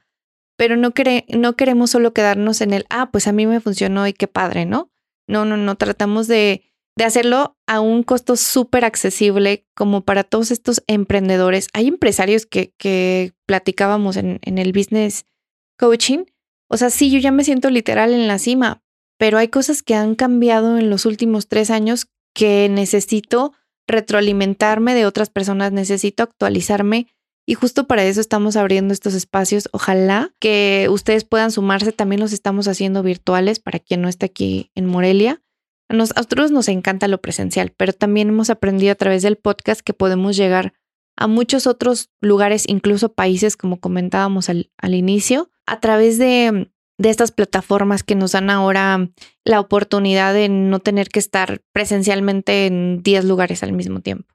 pero 0.57 0.77
no, 0.77 0.93
no 1.29 1.57
queremos 1.57 1.91
solo 1.91 2.13
quedarnos 2.13 2.61
en 2.61 2.73
el, 2.73 2.85
ah, 2.91 3.11
pues 3.13 3.29
a 3.29 3.33
mí 3.33 3.47
me 3.47 3.61
funcionó 3.61 4.07
y 4.07 4.13
qué 4.13 4.27
padre, 4.27 4.67
¿no? 4.67 4.91
No, 5.29 5.45
no, 5.45 5.57
no, 5.57 5.77
tratamos 5.77 6.27
de, 6.27 6.65
hacerlo 7.05 7.57
a 7.69 7.79
un 7.79 8.03
costo 8.03 8.35
súper 8.35 8.85
accesible 8.85 9.69
como 9.77 10.01
para 10.01 10.25
todos 10.25 10.51
estos 10.51 10.83
emprendedores. 10.89 11.69
Hay 11.75 11.87
empresarios 11.87 12.45
que, 12.45 12.75
que 12.77 13.35
platicábamos 13.47 14.17
en, 14.17 14.41
en 14.43 14.59
el 14.59 14.73
business 14.73 15.25
coaching. 15.79 16.25
O 16.69 16.77
sea, 16.77 16.91
sí, 16.91 17.09
yo 17.11 17.21
ya 17.21 17.31
me 17.31 17.45
siento 17.45 17.71
literal 17.71 18.13
en 18.13 18.27
la 18.27 18.41
cima, 18.41 18.83
pero 19.19 19.37
hay 19.39 19.49
cosas 19.49 19.83
que 19.83 19.95
han 19.95 20.15
cambiado 20.15 20.79
en 20.79 20.89
los 20.91 21.05
últimos 21.07 21.49
tres 21.49 21.71
años 21.71 22.07
que 22.35 22.69
necesito 22.71 23.53
retroalimentarme 23.87 24.95
de 24.95 25.07
otras 25.07 25.29
personas, 25.31 25.73
necesito 25.73 26.23
actualizarme 26.23 27.09
y 27.47 27.55
justo 27.55 27.87
para 27.87 28.05
eso 28.05 28.21
estamos 28.21 28.57
abriendo 28.57 28.93
estos 28.93 29.15
espacios. 29.15 29.69
Ojalá 29.73 30.33
que 30.39 30.87
ustedes 30.91 31.25
puedan 31.25 31.51
sumarse, 31.51 31.93
también 31.93 32.21
los 32.21 32.33
estamos 32.33 32.69
haciendo 32.69 33.03
virtuales 33.03 33.59
para 33.59 33.79
quien 33.79 34.03
no 34.03 34.09
está 34.09 34.27
aquí 34.27 34.71
en 34.75 34.87
Morelia. 34.87 35.43
A 35.89 35.95
nos- 35.95 36.11
a 36.11 36.17
nosotros 36.17 36.51
nos 36.51 36.69
encanta 36.69 37.09
lo 37.09 37.21
presencial, 37.23 37.73
pero 37.77 37.95
también 37.95 38.29
hemos 38.29 38.51
aprendido 38.51 38.93
a 38.93 38.97
través 38.97 39.23
del 39.23 39.37
podcast 39.37 39.81
que 39.81 39.95
podemos 39.95 40.37
llegar 40.37 40.75
a 41.17 41.27
muchos 41.27 41.67
otros 41.67 42.11
lugares, 42.21 42.65
incluso 42.69 43.15
países, 43.15 43.57
como 43.57 43.81
comentábamos 43.81 44.51
al, 44.51 44.71
al 44.77 44.95
inicio, 44.95 45.51
a 45.67 45.81
través 45.81 46.19
de, 46.19 46.71
de 46.99 47.11
estas 47.11 47.33
plataformas 47.33 48.03
que 48.03 48.17
nos 48.17 48.33
dan 48.33 48.51
ahora 48.51 49.09
la 49.45 49.61
oportunidad 49.61 50.35
de 50.35 50.49
no 50.49 50.81
tener 50.81 51.09
que 51.09 51.21
estar 51.21 51.63
presencialmente 51.73 52.67
en 52.67 53.03
10 53.03 53.25
lugares 53.25 53.63
al 53.63 53.73
mismo 53.73 54.01
tiempo, 54.01 54.35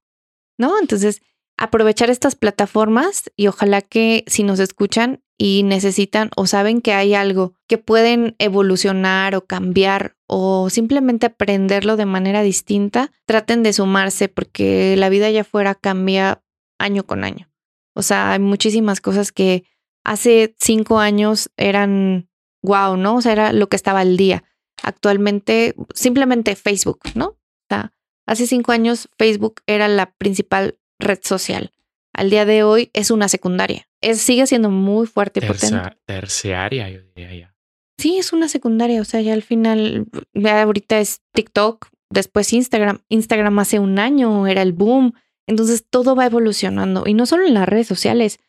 ¿no? 0.58 0.80
Entonces, 0.80 1.21
aprovechar 1.58 2.10
estas 2.10 2.36
plataformas 2.36 3.32
y 3.36 3.47
ojalá 3.47 3.82
que 3.82 4.23
si 4.28 4.43
nos 4.43 4.60
escuchan 4.60 5.21
y 5.38 5.63
necesitan 5.63 6.30
o 6.36 6.47
saben 6.47 6.82
que 6.82 6.93
hay 6.93 7.15
algo 7.15 7.54
que 7.67 7.78
pueden 7.78 8.36
evolucionar 8.39 9.36
o 9.36 9.45
cambiar 9.45 10.15
o 10.28 10.69
simplemente 10.69 11.26
aprenderlo 11.26 11.97
de 11.97 12.06
manera 12.06 12.43
distinta, 12.43 13.12
traten 13.26 13.62
de 13.62 13.73
sumarse 13.73 14.30
porque 14.30 14.95
la 14.97 15.10
vida 15.10 15.28
allá 15.28 15.41
afuera 15.41 15.76
cambia 15.76 16.41
año 16.80 17.06
con 17.06 17.23
año. 17.23 17.49
O 17.93 18.02
sea, 18.02 18.32
hay 18.32 18.39
muchísimas 18.39 19.02
cosas 19.02 19.32
que 19.32 19.65
hace 20.04 20.56
cinco 20.60 20.99
años 20.99 21.52
eran 21.58 22.30
wow, 22.63 22.97
¿no? 22.97 23.17
O 23.17 23.21
sea, 23.21 23.32
era 23.34 23.54
lo 23.54 23.67
que 23.69 23.76
estaba 23.76 23.99
al 23.99 24.17
día. 24.17 24.43
Actualmente, 24.82 25.76
simplemente 25.93 26.56
Facebook, 26.56 26.99
¿no? 27.15 27.26
O 27.28 27.38
sea, 27.69 27.93
hace 28.26 28.47
cinco 28.47 28.71
años 28.71 29.10
Facebook 29.17 29.62
era 29.67 29.88
la 29.88 30.12
principal 30.13 30.78
red 30.99 31.19
social. 31.23 31.71
Al 32.13 32.30
día 32.30 32.45
de 32.45 32.63
hoy 32.63 32.89
es 32.93 33.10
una 33.12 33.28
secundaria. 33.28 33.88
Es, 34.02 34.21
sigue 34.21 34.45
siendo 34.45 34.69
muy 34.69 35.08
fuerte 35.08 35.39
y 35.43 35.47
potente. 35.47 35.76
Tercia- 35.78 35.97
terciaria, 36.06 36.89
yo 36.89 37.02
diría 37.15 37.36
ya. 37.36 37.56
Sí, 37.97 38.17
es 38.17 38.34
una 38.34 38.47
secundaria. 38.49 39.02
O 39.02 39.06
sea, 39.06 39.21
ya 39.21 39.34
al 39.34 39.41
final, 39.43 40.06
ya 40.34 40.62
ahorita 40.62 40.99
es 40.99 41.21
TikTok, 41.34 41.88
después 42.10 42.52
Instagram. 42.54 42.99
Instagram 43.10 43.58
hace 43.60 43.80
un 43.80 43.97
año 43.99 44.45
era 44.47 44.62
el 44.62 44.73
boom. 44.73 45.13
Entonces 45.47 45.86
todo 45.89 46.15
va 46.15 46.26
evolucionando. 46.26 47.04
Y 47.08 47.13
no 47.13 47.26
solo 47.26 47.45
en 47.47 47.54
las 47.54 47.67
redes 47.67 47.88
sociales, 47.88 48.39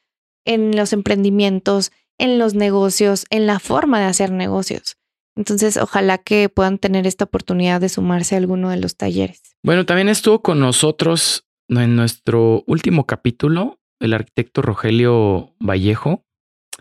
en 0.44 0.76
los 0.76 0.92
emprendimientos, 0.92 1.90
en 2.18 2.38
los 2.38 2.54
negocios, 2.54 3.26
en 3.30 3.46
la 3.46 3.58
forma 3.58 4.00
de 4.00 4.06
hacer 4.06 4.30
negocios. 4.30 4.96
Entonces, 5.36 5.76
ojalá 5.76 6.18
que 6.18 6.48
puedan 6.48 6.78
tener 6.78 7.06
esta 7.06 7.24
oportunidad 7.24 7.80
de 7.80 7.88
sumarse 7.88 8.34
a 8.34 8.38
alguno 8.38 8.70
de 8.70 8.76
los 8.76 8.96
talleres. 8.96 9.42
Bueno, 9.62 9.84
también 9.84 10.08
estuvo 10.08 10.42
con 10.42 10.60
nosotros 10.60 11.46
en 11.68 11.96
nuestro 11.96 12.62
último 12.66 13.06
capítulo 13.06 13.80
el 14.00 14.12
arquitecto 14.12 14.62
Rogelio 14.62 15.54
Vallejo 15.58 16.24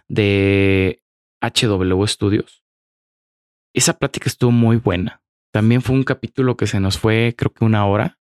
de 0.08 1.02
HW 1.42 2.06
Studios. 2.06 2.64
Esa 3.74 3.98
plática 3.98 4.30
estuvo 4.30 4.52
muy 4.52 4.78
buena. 4.78 5.24
También 5.52 5.82
fue 5.82 5.96
un 5.96 6.04
capítulo 6.04 6.58
que 6.58 6.68
se 6.68 6.80
nos 6.80 6.98
fue, 6.98 7.36
creo 7.38 7.54
que 7.54 7.66
una 7.66 7.86
hora, 7.88 8.20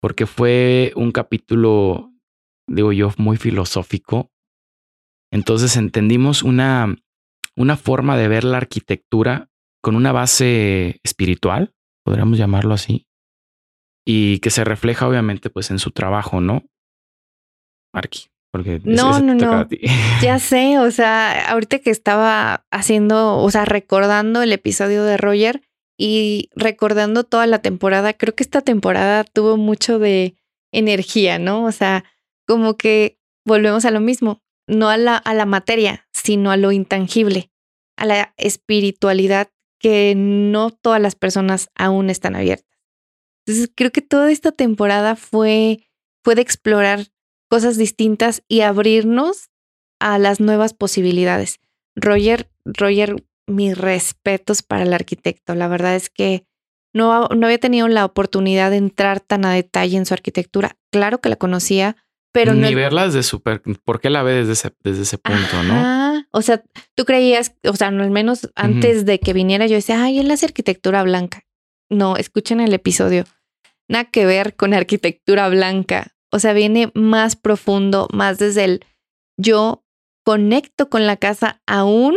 porque 0.00 0.26
fue 0.26 0.92
un 0.96 1.12
capítulo, 1.12 2.12
digo 2.66 2.92
yo, 2.92 3.12
muy 3.18 3.36
filosófico. 3.36 4.30
Entonces 5.30 5.76
entendimos 5.76 6.42
una, 6.42 6.96
una 7.56 7.76
forma 7.76 8.16
de 8.16 8.28
ver 8.28 8.44
la 8.44 8.56
arquitectura 8.56 9.48
con 9.82 9.96
una 9.96 10.12
base 10.12 11.00
espiritual, 11.02 11.72
podríamos 12.04 12.38
llamarlo 12.38 12.74
así, 12.74 13.06
y 14.04 14.38
que 14.40 14.50
se 14.50 14.64
refleja 14.64 15.08
obviamente 15.08 15.50
pues 15.50 15.70
en 15.70 15.78
su 15.78 15.90
trabajo, 15.90 16.40
¿no? 16.40 16.64
Arqui, 17.92 18.28
porque 18.52 18.80
No, 18.84 19.12
ese 19.12 19.22
no, 19.22 19.34
no. 19.34 19.68
Ya 20.22 20.38
sé, 20.40 20.78
o 20.78 20.90
sea, 20.90 21.50
ahorita 21.50 21.78
que 21.78 21.90
estaba 21.90 22.66
haciendo, 22.70 23.38
o 23.38 23.50
sea, 23.50 23.64
recordando 23.64 24.42
el 24.42 24.52
episodio 24.52 25.04
de 25.04 25.16
Roger 25.16 25.62
y 25.96 26.50
recordando 26.54 27.24
toda 27.24 27.46
la 27.46 27.60
temporada, 27.60 28.12
creo 28.14 28.34
que 28.34 28.42
esta 28.42 28.62
temporada 28.62 29.24
tuvo 29.24 29.56
mucho 29.56 29.98
de 29.98 30.34
energía, 30.72 31.38
¿no? 31.38 31.64
O 31.64 31.72
sea, 31.72 32.04
como 32.46 32.76
que 32.76 33.18
volvemos 33.44 33.84
a 33.84 33.90
lo 33.90 34.00
mismo, 34.00 34.42
no 34.70 34.88
a 34.88 34.96
la, 34.96 35.16
a 35.16 35.34
la 35.34 35.46
materia, 35.46 36.08
sino 36.12 36.50
a 36.50 36.56
lo 36.56 36.72
intangible, 36.72 37.50
a 37.96 38.06
la 38.06 38.34
espiritualidad 38.36 39.50
que 39.78 40.14
no 40.16 40.70
todas 40.70 41.00
las 41.00 41.14
personas 41.14 41.70
aún 41.74 42.10
están 42.10 42.36
abiertas. 42.36 42.78
Entonces, 43.46 43.72
creo 43.74 43.90
que 43.90 44.02
toda 44.02 44.30
esta 44.30 44.52
temporada 44.52 45.16
fue, 45.16 45.88
fue 46.22 46.34
de 46.34 46.42
explorar 46.42 47.06
cosas 47.48 47.76
distintas 47.76 48.42
y 48.46 48.60
abrirnos 48.60 49.50
a 49.98 50.18
las 50.18 50.40
nuevas 50.40 50.74
posibilidades. 50.74 51.58
Roger, 51.96 52.50
Roger, 52.64 53.24
mis 53.46 53.76
respetos 53.76 54.62
para 54.62 54.84
el 54.84 54.92
arquitecto. 54.92 55.54
La 55.54 55.68
verdad 55.68 55.96
es 55.96 56.10
que 56.10 56.44
no, 56.94 57.28
no 57.28 57.46
había 57.46 57.58
tenido 57.58 57.88
la 57.88 58.04
oportunidad 58.04 58.70
de 58.70 58.76
entrar 58.76 59.20
tan 59.20 59.44
a 59.44 59.52
detalle 59.52 59.96
en 59.96 60.06
su 60.06 60.14
arquitectura. 60.14 60.76
Claro 60.92 61.20
que 61.20 61.28
la 61.28 61.36
conocía, 61.36 61.96
pero 62.32 62.54
Ni 62.54 62.70
no. 62.70 62.76
verla 62.76 63.06
desde 63.06 63.22
super. 63.22 63.62
¿Por 63.84 64.00
qué 64.00 64.10
la 64.10 64.22
ve 64.22 64.32
desde 64.32 64.52
ese, 64.52 64.72
desde 64.82 65.02
ese 65.02 65.18
punto, 65.18 65.62
no? 65.64 65.74
Ajá. 65.74 66.00
O 66.32 66.42
sea, 66.42 66.62
tú 66.94 67.04
creías, 67.04 67.56
o 67.64 67.74
sea, 67.74 67.90
no, 67.90 68.02
al 68.02 68.10
menos 68.10 68.50
antes 68.54 69.04
de 69.04 69.18
que 69.18 69.32
viniera, 69.32 69.66
yo 69.66 69.74
decía, 69.74 70.02
ay, 70.02 70.20
él 70.20 70.30
hace 70.30 70.46
arquitectura 70.46 71.02
blanca. 71.02 71.44
No, 71.88 72.16
escuchen 72.16 72.60
el 72.60 72.72
episodio. 72.72 73.24
Nada 73.88 74.04
que 74.04 74.26
ver 74.26 74.54
con 74.54 74.72
arquitectura 74.74 75.48
blanca. 75.48 76.14
O 76.30 76.38
sea, 76.38 76.52
viene 76.52 76.92
más 76.94 77.34
profundo, 77.34 78.06
más 78.12 78.38
desde 78.38 78.64
el 78.64 78.84
yo 79.36 79.84
conecto 80.24 80.88
con 80.88 81.06
la 81.06 81.16
casa 81.16 81.60
aún 81.66 82.16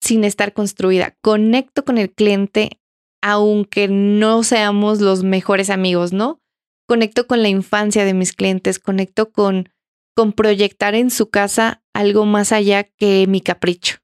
sin 0.00 0.24
estar 0.24 0.52
construida. 0.52 1.16
Conecto 1.22 1.84
con 1.84 1.98
el 1.98 2.10
cliente 2.12 2.80
aunque 3.26 3.88
no 3.88 4.42
seamos 4.42 5.00
los 5.00 5.22
mejores 5.24 5.70
amigos, 5.70 6.12
¿no? 6.12 6.42
Conecto 6.86 7.26
con 7.26 7.42
la 7.42 7.48
infancia 7.48 8.04
de 8.04 8.14
mis 8.14 8.32
clientes, 8.32 8.78
conecto 8.78 9.32
con, 9.32 9.70
con 10.14 10.32
proyectar 10.32 10.94
en 10.94 11.10
su 11.10 11.30
casa 11.30 11.82
algo 11.94 12.26
más 12.26 12.52
allá 12.52 12.84
que 12.84 13.26
mi 13.26 13.40
capricho. 13.40 13.96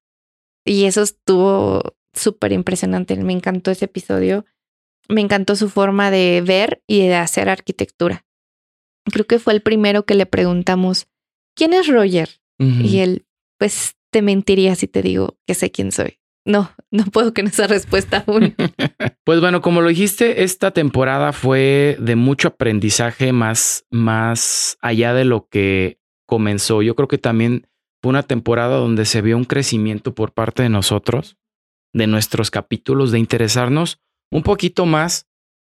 Y 0.65 0.85
eso 0.85 1.03
estuvo 1.03 1.83
súper 2.15 2.53
impresionante. 2.53 3.17
Me 3.17 3.33
encantó 3.33 3.71
ese 3.71 3.87
episodio. 3.87 4.45
Me 5.09 5.21
encantó 5.21 5.57
su 5.57 5.69
forma 5.69 6.11
de 6.11 6.43
ver 6.45 6.83
y 6.87 7.01
de 7.01 7.17
hacer 7.17 7.49
arquitectura. 7.49 8.25
Creo 9.05 9.27
que 9.27 9.39
fue 9.39 9.55
el 9.55 9.63
primero 9.63 10.05
que 10.05 10.15
le 10.15 10.27
preguntamos, 10.27 11.09
¿quién 11.55 11.73
es 11.73 11.89
Roger? 11.89 12.41
Y 12.59 12.99
él, 12.99 13.27
pues 13.59 13.97
te 14.11 14.21
mentiría 14.21 14.75
si 14.75 14.87
te 14.87 15.01
digo 15.01 15.39
que 15.47 15.55
sé 15.55 15.71
quién 15.71 15.93
soy. 15.93 16.20
No, 16.51 16.73
no 16.91 17.05
puedo 17.05 17.33
con 17.33 17.47
esa 17.47 17.67
respuesta 17.67 18.25
aún. 18.27 18.55
Pues 19.25 19.41
bueno, 19.41 19.61
como 19.61 19.81
lo 19.81 19.89
dijiste, 19.91 20.43
esta 20.43 20.73
temporada 20.73 21.33
fue 21.33 21.97
de 22.01 22.17
mucho 22.17 22.49
aprendizaje 22.49 23.33
más, 23.33 23.87
más 23.91 24.77
allá 24.81 25.15
de 25.15 25.25
lo 25.25 25.47
que 25.49 26.01
comenzó. 26.27 26.83
Yo 26.83 26.97
creo 26.97 27.07
que 27.07 27.19
también 27.19 27.69
fue 28.03 28.11
una 28.11 28.25
temporada 28.25 28.79
donde 28.79 29.05
se 29.05 29.23
vio 29.23 29.37
un 29.37 29.45
crecimiento 29.45 30.17
por 30.17 30.33
parte 30.33 30.65
de 30.65 30.69
nosotros, 30.69 31.37
de 31.93 32.09
nuestros 32.09 32.51
capítulos, 32.51 33.13
de 33.13 33.21
interesarnos 33.21 34.01
un 34.33 34.43
poquito 34.43 34.85
más 34.85 35.29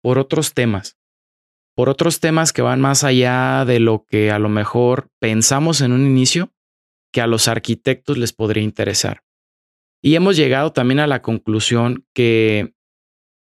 por 0.02 0.18
otros 0.18 0.56
temas, 0.56 0.98
por 1.76 1.90
otros 1.90 2.20
temas 2.20 2.54
que 2.54 2.64
van 2.64 2.82
más 2.82 3.04
allá 3.04 3.66
de 3.66 3.80
lo 3.80 4.06
que 4.10 4.32
a 4.32 4.40
lo 4.40 4.50
mejor 4.50 5.10
pensamos 5.20 5.82
en 5.82 5.92
un 5.92 6.08
inicio 6.08 6.52
que 7.12 7.22
a 7.22 7.28
los 7.28 7.48
arquitectos 7.48 8.18
les 8.18 8.34
podría 8.34 8.64
interesar. 8.64 9.24
Y 10.04 10.16
hemos 10.16 10.36
llegado 10.36 10.74
también 10.74 11.00
a 11.00 11.08
la 11.08 11.22
conclusión 11.22 12.06
que 12.14 12.76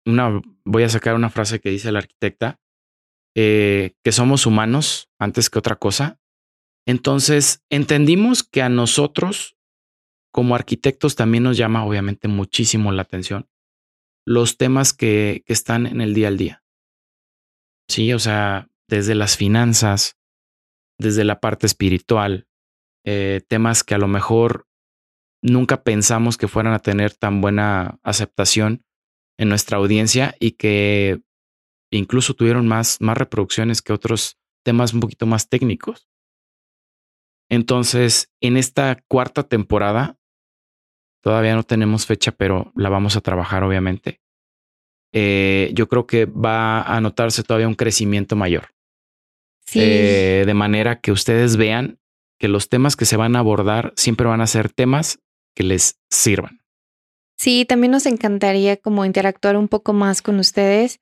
una, 0.06 0.42
voy 0.66 0.84
a 0.84 0.90
sacar 0.90 1.16
una 1.16 1.30
frase 1.30 1.60
que 1.60 1.70
dice 1.70 1.92
la 1.92 2.00
arquitecta, 2.00 2.60
eh, 3.36 3.96
que 4.04 4.12
somos 4.12 4.46
humanos 4.46 5.10
antes 5.18 5.50
que 5.50 5.60
otra 5.60 5.78
cosa. 5.78 6.20
Entonces, 6.86 7.64
entendimos 7.70 8.44
que 8.44 8.62
a 8.62 8.70
nosotros, 8.70 9.58
como 10.34 10.56
arquitectos, 10.56 11.16
también 11.16 11.44
nos 11.44 11.58
llama 11.58 11.86
obviamente 11.86 12.28
muchísimo 12.28 12.92
la 12.92 13.04
atención 13.04 13.50
los 14.30 14.58
temas 14.58 14.94
que, 14.94 15.44
que 15.48 15.54
están 15.54 15.88
en 15.88 16.02
el 16.02 16.14
día 16.14 16.28
al 16.28 16.38
día. 16.38 16.64
Sí, 17.88 18.14
o 18.14 18.20
sea, 18.20 18.70
desde 18.88 19.16
las 19.16 19.36
finanzas, 19.36 20.20
desde 21.00 21.24
la 21.24 21.40
parte 21.40 21.66
espiritual, 21.66 22.48
eh, 23.04 23.42
temas 23.48 23.84
que 23.84 23.96
a 23.96 23.98
lo 23.98 24.08
mejor 24.08 24.68
nunca 25.42 25.84
pensamos 25.84 26.38
que 26.38 26.48
fueran 26.48 26.74
a 26.74 26.80
tener 26.80 27.14
tan 27.14 27.42
buena 27.42 28.00
aceptación 28.04 28.84
en 29.38 29.50
nuestra 29.50 29.78
audiencia 29.78 30.36
y 30.40 30.52
que 30.52 31.22
incluso 31.92 32.34
tuvieron 32.34 32.68
más, 32.68 33.00
más 33.00 33.18
reproducciones 33.18 33.82
que 33.82 33.94
otros 33.94 34.38
temas 34.64 34.94
un 34.94 35.00
poquito 35.00 35.26
más 35.26 35.50
técnicos. 35.50 36.10
Entonces, 37.50 38.32
en 38.42 38.58
esta 38.58 39.04
cuarta 39.08 39.44
temporada, 39.44 40.18
todavía 41.22 41.56
no 41.56 41.64
tenemos 41.64 42.06
fecha, 42.06 42.32
pero 42.32 42.72
la 42.76 42.90
vamos 42.90 43.16
a 43.16 43.22
trabajar 43.22 43.64
obviamente. 43.64 44.22
Eh, 45.12 45.72
yo 45.74 45.88
creo 45.88 46.06
que 46.06 46.26
va 46.26 46.84
a 46.84 47.02
notarse 47.02 47.44
todavía 47.44 47.68
un 47.68 47.76
crecimiento 47.76 48.36
mayor. 48.36 48.70
Sí. 49.66 49.80
Eh, 49.82 50.44
de 50.46 50.54
manera 50.54 51.00
que 51.00 51.12
ustedes 51.12 51.58
vean 51.58 52.00
que 52.40 52.48
los 52.48 52.70
temas 52.70 52.96
que 52.96 53.06
se 53.06 53.18
van 53.18 53.36
a 53.36 53.40
abordar 53.40 53.94
siempre 53.96 54.28
van 54.28 54.42
a 54.42 54.48
ser 54.48 54.72
temas 54.72 55.20
que 55.56 55.64
les 55.64 56.00
sirvan. 56.10 56.62
Sí, 57.38 57.66
también 57.66 57.92
nos 57.92 58.06
encantaría 58.06 58.78
como 58.78 59.06
interactuar 59.06 59.56
un 59.56 59.68
poco 59.68 59.94
más 59.94 60.22
con 60.22 60.40
ustedes, 60.40 61.00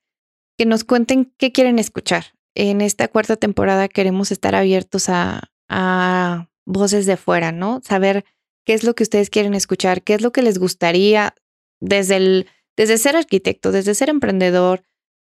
que 0.56 0.66
nos 0.66 0.84
cuenten 0.84 1.32
qué 1.36 1.52
quieren 1.52 1.78
escuchar. 1.78 2.26
En 2.54 2.80
esta 2.80 3.08
cuarta 3.08 3.36
temporada 3.36 3.88
queremos 3.88 4.32
estar 4.32 4.54
abiertos 4.54 5.08
a, 5.08 5.50
a 5.68 6.48
voces 6.64 7.06
de 7.06 7.16
fuera, 7.16 7.52
¿no? 7.52 7.80
Saber 7.84 8.24
qué 8.64 8.74
es 8.74 8.84
lo 8.84 8.94
que 8.94 9.02
ustedes 9.02 9.30
quieren 9.30 9.54
escuchar, 9.54 10.02
qué 10.02 10.14
es 10.14 10.20
lo 10.20 10.30
que 10.32 10.42
les 10.42 10.58
gustaría 10.58 11.34
desde 11.80 12.16
el, 12.16 12.46
desde 12.76 12.98
ser 12.98 13.16
arquitecto, 13.16 13.72
desde 13.72 13.94
ser 13.94 14.08
emprendedor, 14.08 14.84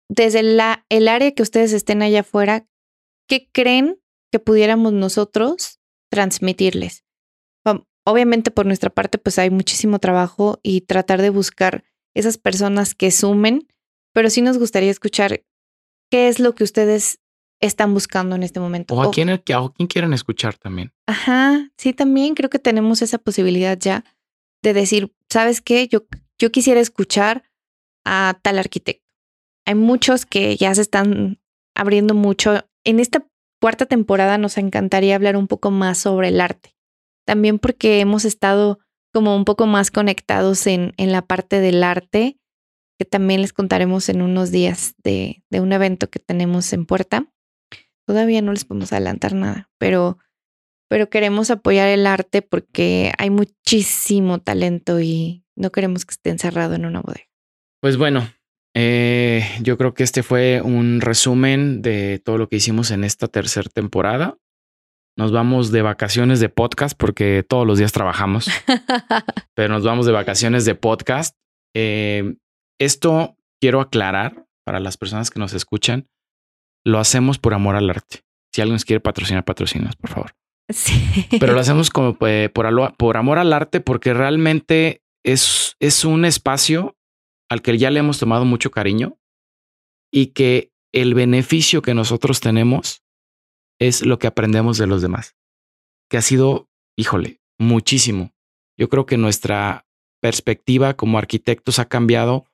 desde 0.10 0.44
la, 0.44 0.86
el 0.90 1.08
área 1.08 1.32
que 1.32 1.44
ustedes 1.44 1.74
estén 1.74 2.02
allá 2.02 2.22
afuera, 2.22 2.68
¿qué 3.28 3.50
creen 3.52 4.02
que 4.32 4.40
pudiéramos 4.40 4.94
nosotros 4.94 5.80
transmitirles? 6.10 7.04
Obviamente 8.08 8.52
por 8.52 8.66
nuestra 8.66 8.90
parte 8.90 9.18
pues 9.18 9.38
hay 9.38 9.50
muchísimo 9.50 10.00
trabajo 10.00 10.60
y 10.64 10.82
tratar 10.82 11.22
de 11.22 11.30
buscar 11.30 11.84
esas 12.14 12.38
personas 12.38 12.96
que 12.96 13.12
sumen, 13.12 13.68
pero 14.14 14.30
sí 14.30 14.42
nos 14.42 14.58
gustaría 14.58 14.90
escuchar 14.90 15.44
qué 16.10 16.30
es 16.30 16.40
lo 16.40 16.56
que 16.56 16.64
ustedes 16.64 17.20
están 17.60 17.94
buscando 17.94 18.38
en 18.38 18.44
este 18.44 18.62
momento. 18.62 18.96
O 18.96 19.02
a 19.02 19.12
quién, 19.12 19.30
a 19.30 19.40
quién 19.40 19.88
quieren 19.88 20.14
escuchar 20.14 20.56
también. 20.58 20.94
Ajá, 21.06 21.70
sí, 21.78 21.92
también 21.92 22.34
creo 22.34 22.50
que 22.50 22.60
tenemos 22.60 23.02
esa 23.02 23.18
posibilidad 23.18 23.78
ya 23.78 24.06
de 24.64 24.74
decir, 24.74 25.14
¿sabes 25.30 25.60
qué? 25.60 25.90
Yo, 25.90 26.06
yo 26.40 26.50
quisiera 26.50 26.80
escuchar 26.80 27.44
a 28.06 28.40
tal 28.42 28.58
arquitecto. 28.58 29.06
Hay 29.66 29.76
muchos 29.76 30.26
que 30.26 30.56
ya 30.56 30.74
se 30.74 30.82
están 30.82 31.42
abriendo 31.76 32.14
mucho. 32.14 32.66
En 32.86 33.02
esta 33.02 33.28
cuarta 33.60 33.86
temporada 33.86 34.38
nos 34.38 34.58
encantaría 34.58 35.16
hablar 35.16 35.36
un 35.36 35.48
poco 35.48 35.72
más 35.72 35.98
sobre 35.98 36.30
el 36.30 36.40
arte 36.40 36.77
también 37.28 37.60
porque 37.60 38.00
hemos 38.00 38.24
estado 38.24 38.80
como 39.14 39.36
un 39.36 39.44
poco 39.44 39.68
más 39.68 39.92
conectados 39.92 40.66
en, 40.66 40.94
en 40.98 41.12
la 41.12 41.22
parte 41.22 41.60
del 41.60 41.84
arte, 41.84 42.38
que 42.98 43.06
también 43.06 43.42
les 43.42 43.52
contaremos 43.52 44.08
en 44.10 44.22
unos 44.22 44.50
días 44.50 44.96
de, 45.04 45.44
de, 45.50 45.60
un 45.60 45.74
evento 45.74 46.10
que 46.10 46.20
tenemos 46.20 46.72
en 46.72 46.86
puerta. 46.86 47.28
Todavía 48.08 48.42
no 48.42 48.54
les 48.54 48.64
podemos 48.64 48.94
adelantar 48.94 49.34
nada, 49.34 49.70
pero, 49.78 50.18
pero 50.90 51.10
queremos 51.10 51.52
apoyar 51.52 51.90
el 51.90 52.08
arte 52.08 52.42
porque 52.42 53.12
hay 53.18 53.30
muchísimo 53.30 54.40
talento 54.40 55.02
y 55.02 55.44
no 55.56 55.72
queremos 55.72 56.06
que 56.06 56.14
esté 56.14 56.30
encerrado 56.30 56.76
en 56.76 56.86
una 56.86 57.02
bodega. 57.02 57.28
Pues 57.82 57.98
bueno, 57.98 58.32
eh, 58.74 59.44
yo 59.62 59.78
creo 59.78 59.94
que 59.94 60.04
este 60.04 60.24
fue 60.24 60.62
un 60.62 61.02
resumen 61.02 61.82
de 61.82 62.22
todo 62.24 62.38
lo 62.38 62.48
que 62.48 62.56
hicimos 62.56 62.92
en 62.92 63.04
esta 63.04 63.28
tercera 63.28 63.70
temporada 63.70 64.38
nos 65.18 65.32
vamos 65.32 65.72
de 65.72 65.82
vacaciones 65.82 66.40
de 66.40 66.50
podcast 66.50 66.98
porque 66.98 67.44
todos 67.44 67.66
los 67.66 67.80
días 67.80 67.92
trabajamos, 67.92 68.50
pero 69.56 69.74
nos 69.74 69.84
vamos 69.84 70.06
de 70.06 70.12
vacaciones 70.12 70.64
de 70.64 70.76
podcast. 70.76 71.36
Eh, 71.76 72.36
esto 72.80 73.36
quiero 73.60 73.82
aclarar 73.82 74.46
para 74.64 74.80
las 74.80 74.98
personas 74.98 75.32
que 75.32 75.40
nos 75.40 75.54
escuchan, 75.54 76.08
lo 76.86 77.00
hacemos 77.00 77.40
por 77.40 77.54
amor 77.54 77.76
al 77.76 77.90
arte. 77.90 78.22
Si 78.54 78.62
alguien 78.62 78.76
nos 78.76 78.86
quiere 78.86 79.00
patrocinar, 79.00 79.44
patrocinas, 79.44 79.96
por 79.96 80.10
favor. 80.12 80.36
Sí. 80.70 81.26
Pero 81.40 81.54
lo 81.54 81.60
hacemos 81.60 81.90
como 81.90 82.18
por, 82.18 82.96
por 82.98 83.18
amor 83.18 83.40
al 83.40 83.54
arte 83.54 83.80
porque 83.80 84.14
realmente 84.14 85.02
es, 85.26 85.76
es 85.80 86.06
un 86.06 86.26
espacio 86.26 86.96
al 87.50 87.62
que 87.62 87.78
ya 87.78 87.90
le 87.90 88.00
hemos 88.00 88.20
tomado 88.20 88.46
mucho 88.46 88.70
cariño 88.70 89.18
y 90.12 90.28
que 90.28 90.72
el 90.94 91.14
beneficio 91.14 91.82
que 91.82 91.94
nosotros 91.94 92.40
tenemos 92.40 93.02
es 93.80 94.06
lo 94.06 94.20
que 94.20 94.28
aprendemos 94.28 94.78
de 94.78 94.88
los 94.88 95.02
demás, 95.02 95.36
que 96.10 96.18
ha 96.18 96.22
sido, 96.22 96.70
híjole, 96.96 97.42
muchísimo. 97.58 98.34
Yo 98.78 98.90
creo 98.90 99.06
que 99.06 99.18
nuestra 99.18 99.86
perspectiva 100.22 100.96
como 100.96 101.18
arquitectos 101.18 101.80
ha 101.80 101.86
cambiado 101.86 102.46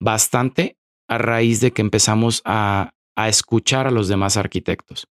bastante 0.00 0.76
a 1.08 1.18
raíz 1.18 1.60
de 1.60 1.72
que 1.72 1.82
empezamos 1.82 2.42
a, 2.44 2.94
a 3.16 3.28
escuchar 3.28 3.86
a 3.86 3.90
los 3.90 4.08
demás 4.08 4.36
arquitectos. 4.36 5.08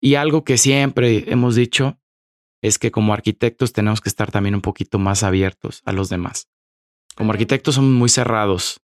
Y 0.00 0.16
algo 0.16 0.44
que 0.44 0.58
siempre 0.58 1.30
hemos 1.30 1.54
dicho 1.54 1.98
es 2.62 2.78
que 2.78 2.90
como 2.90 3.12
arquitectos 3.12 3.72
tenemos 3.72 4.00
que 4.00 4.08
estar 4.08 4.30
también 4.30 4.54
un 4.54 4.60
poquito 4.60 4.98
más 4.98 5.22
abiertos 5.22 5.82
a 5.84 5.92
los 5.92 6.08
demás. 6.08 6.48
Como 7.14 7.32
arquitectos 7.32 7.74
somos 7.74 7.90
muy 7.90 8.08
cerrados. 8.08 8.81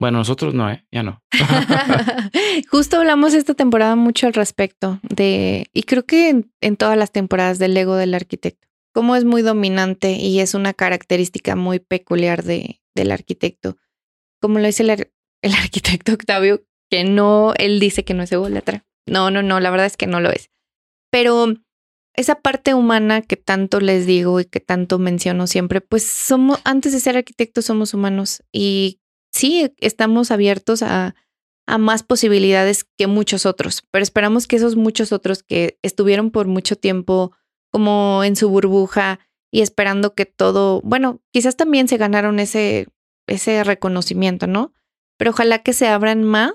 Bueno, 0.00 0.18
nosotros 0.18 0.54
no, 0.54 0.70
¿eh? 0.70 0.84
ya 0.90 1.02
no. 1.02 1.22
Justo 2.70 2.98
hablamos 2.98 3.32
esta 3.34 3.54
temporada 3.54 3.96
mucho 3.96 4.26
al 4.26 4.34
respecto 4.34 5.00
de, 5.02 5.68
y 5.72 5.84
creo 5.84 6.04
que 6.04 6.44
en, 6.60 6.76
todas 6.76 6.98
las 6.98 7.12
temporadas 7.12 7.58
del 7.58 7.76
ego 7.76 7.94
del 7.94 8.14
arquitecto, 8.14 8.66
como 8.92 9.14
es 9.16 9.24
muy 9.24 9.42
dominante 9.42 10.12
y 10.12 10.40
es 10.40 10.54
una 10.54 10.74
característica 10.74 11.54
muy 11.56 11.78
peculiar 11.78 12.42
de, 12.42 12.80
del 12.94 13.12
arquitecto. 13.12 13.76
Como 14.40 14.58
lo 14.58 14.66
dice 14.66 14.82
la, 14.82 14.94
el 14.94 15.54
arquitecto 15.62 16.12
Octavio, 16.12 16.64
que 16.90 17.04
no, 17.04 17.54
él 17.56 17.78
dice 17.78 18.04
que 18.04 18.14
no 18.14 18.24
es 18.24 18.32
ególatra. 18.32 18.84
No, 19.06 19.30
no, 19.30 19.42
no, 19.42 19.60
la 19.60 19.70
verdad 19.70 19.86
es 19.86 19.96
que 19.96 20.06
no 20.06 20.20
lo 20.20 20.30
es. 20.30 20.50
Pero 21.10 21.54
esa 22.14 22.40
parte 22.40 22.74
humana 22.74 23.22
que 23.22 23.36
tanto 23.36 23.80
les 23.80 24.06
digo 24.06 24.40
y 24.40 24.44
que 24.44 24.60
tanto 24.60 24.98
menciono 24.98 25.46
siempre, 25.46 25.80
pues 25.80 26.04
somos, 26.04 26.60
antes 26.64 26.92
de 26.92 27.00
ser 27.00 27.16
arquitectos 27.16 27.66
somos 27.66 27.94
humanos 27.94 28.42
y 28.52 29.00
sí, 29.44 29.74
estamos 29.78 30.30
abiertos 30.30 30.82
a, 30.82 31.14
más 31.78 32.02
posibilidades 32.02 32.84
que 32.84 33.06
muchos 33.06 33.46
otros, 33.46 33.84
pero 33.90 34.02
esperamos 34.02 34.46
que 34.46 34.56
esos 34.56 34.76
muchos 34.76 35.12
otros 35.12 35.42
que 35.42 35.78
estuvieron 35.82 36.30
por 36.30 36.46
mucho 36.46 36.76
tiempo 36.76 37.32
como 37.70 38.22
en 38.22 38.36
su 38.36 38.48
burbuja 38.50 39.18
y 39.50 39.60
esperando 39.62 40.14
que 40.14 40.26
todo, 40.26 40.80
bueno, 40.82 41.20
quizás 41.30 41.56
también 41.56 41.88
se 41.88 41.96
ganaron 41.96 42.38
ese, 42.38 42.88
ese 43.26 43.64
reconocimiento, 43.64 44.46
¿no? 44.46 44.72
Pero 45.18 45.30
ojalá 45.30 45.60
que 45.60 45.72
se 45.72 45.88
abran 45.88 46.22
más 46.22 46.54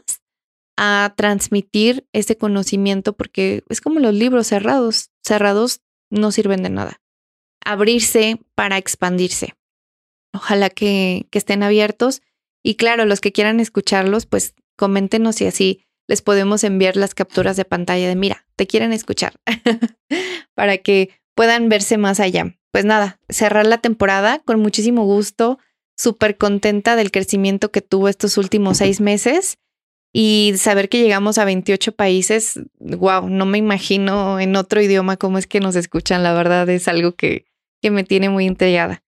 a 0.77 1.13
transmitir 1.15 2.07
ese 2.13 2.37
conocimiento 2.37 3.13
porque 3.13 3.63
es 3.69 3.81
como 3.81 3.99
los 3.99 4.13
libros 4.13 4.47
cerrados, 4.47 5.11
cerrados 5.23 5.81
no 6.11 6.31
sirven 6.31 6.61
de 6.61 6.69
nada. 6.69 7.01
Abrirse 7.65 8.39
para 8.55 8.77
expandirse. 8.77 9.55
Ojalá 10.33 10.69
que 10.69 11.27
estén 11.31 11.63
abiertos 11.63 12.21
y 12.63 12.75
claro, 12.75 13.05
los 13.05 13.21
que 13.21 13.31
quieran 13.31 13.59
escucharlos, 13.59 14.25
pues 14.25 14.53
coméntenos 14.75 15.37
si 15.37 15.45
así 15.45 15.85
les 16.07 16.21
podemos 16.21 16.63
enviar 16.63 16.97
las 16.97 17.13
capturas 17.13 17.55
de 17.55 17.65
pantalla 17.65 18.07
de 18.07 18.15
mira, 18.15 18.45
te 18.55 18.67
quieren 18.67 18.93
escuchar 18.93 19.33
para 20.55 20.79
que 20.79 21.11
puedan 21.35 21.69
verse 21.69 21.97
más 21.97 22.19
allá. 22.19 22.55
Pues 22.71 22.85
nada, 22.85 23.19
cerrar 23.29 23.65
la 23.65 23.79
temporada 23.79 24.39
con 24.39 24.59
muchísimo 24.59 25.03
gusto, 25.05 25.59
súper 25.97 26.37
contenta 26.37 26.95
del 26.95 27.11
crecimiento 27.11 27.71
que 27.71 27.81
tuvo 27.81 28.09
estos 28.09 28.37
últimos 28.37 28.77
seis 28.77 29.01
meses 29.01 29.57
y 30.13 30.53
saber 30.57 30.89
que 30.89 31.01
llegamos 31.01 31.37
a 31.37 31.45
28 31.45 31.91
países, 31.93 32.59
wow, 32.79 33.29
no 33.29 33.45
me 33.45 33.57
imagino 33.57 34.39
en 34.39 34.55
otro 34.55 34.81
idioma 34.81 35.17
cómo 35.17 35.37
es 35.37 35.45
que 35.45 35.59
nos 35.59 35.75
escuchan, 35.75 36.23
la 36.23 36.33
verdad 36.33 36.67
es 36.69 36.87
algo 36.87 37.13
que, 37.13 37.45
que 37.81 37.91
me 37.91 38.03
tiene 38.03 38.29
muy 38.29 38.45
intrigada. 38.45 39.03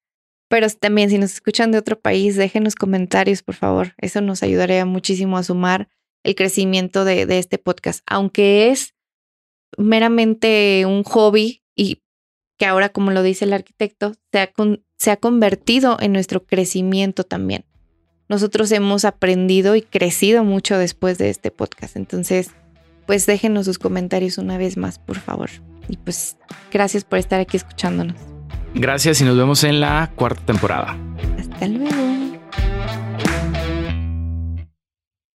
Pero 0.51 0.67
también 0.69 1.09
si 1.09 1.17
nos 1.17 1.31
escuchan 1.31 1.71
de 1.71 1.77
otro 1.77 1.97
país, 1.97 2.35
déjenos 2.35 2.75
comentarios, 2.75 3.41
por 3.41 3.55
favor. 3.55 3.93
Eso 3.97 4.19
nos 4.19 4.43
ayudaría 4.43 4.85
muchísimo 4.85 5.37
a 5.37 5.43
sumar 5.43 5.87
el 6.23 6.35
crecimiento 6.35 7.05
de, 7.05 7.25
este 7.39 7.57
podcast, 7.57 8.03
aunque 8.05 8.69
es 8.69 8.93
meramente 9.77 10.83
un 10.85 11.03
hobby 11.03 11.63
y 11.73 12.03
que 12.59 12.65
ahora, 12.65 12.89
como 12.89 13.11
lo 13.11 13.23
dice 13.23 13.45
el 13.45 13.53
arquitecto, 13.53 14.13
se 14.31 14.39
ha, 14.39 14.51
se 14.97 15.11
ha 15.11 15.15
convertido 15.15 15.97
en 16.01 16.11
nuestro 16.11 16.45
crecimiento 16.45 17.23
también 17.23 17.65
nosotros 18.31 18.71
hemos 18.71 19.03
aprendido 19.03 19.75
y 19.75 19.81
crecido 19.81 20.45
mucho 20.45 20.77
después 20.77 21.17
de 21.17 21.29
este 21.29 21.51
podcast. 21.51 21.97
Entonces, 21.97 22.51
pues 23.05 23.25
déjenos 23.25 23.65
sus 23.65 23.77
comentarios 23.77 24.37
una 24.37 24.57
vez 24.57 24.77
más, 24.77 24.99
por 24.99 25.19
favor. 25.19 25.49
Y 25.89 25.97
pues 25.97 26.37
gracias 26.71 27.03
por 27.03 27.19
estar 27.19 27.41
aquí 27.41 27.57
escuchándonos. 27.57 28.15
Gracias 28.73 29.21
y 29.21 29.25
nos 29.25 29.37
vemos 29.37 29.63
en 29.63 29.79
la 29.79 30.09
cuarta 30.15 30.41
temporada. 30.45 30.95
Hasta 31.39 31.67
luego. 31.67 32.30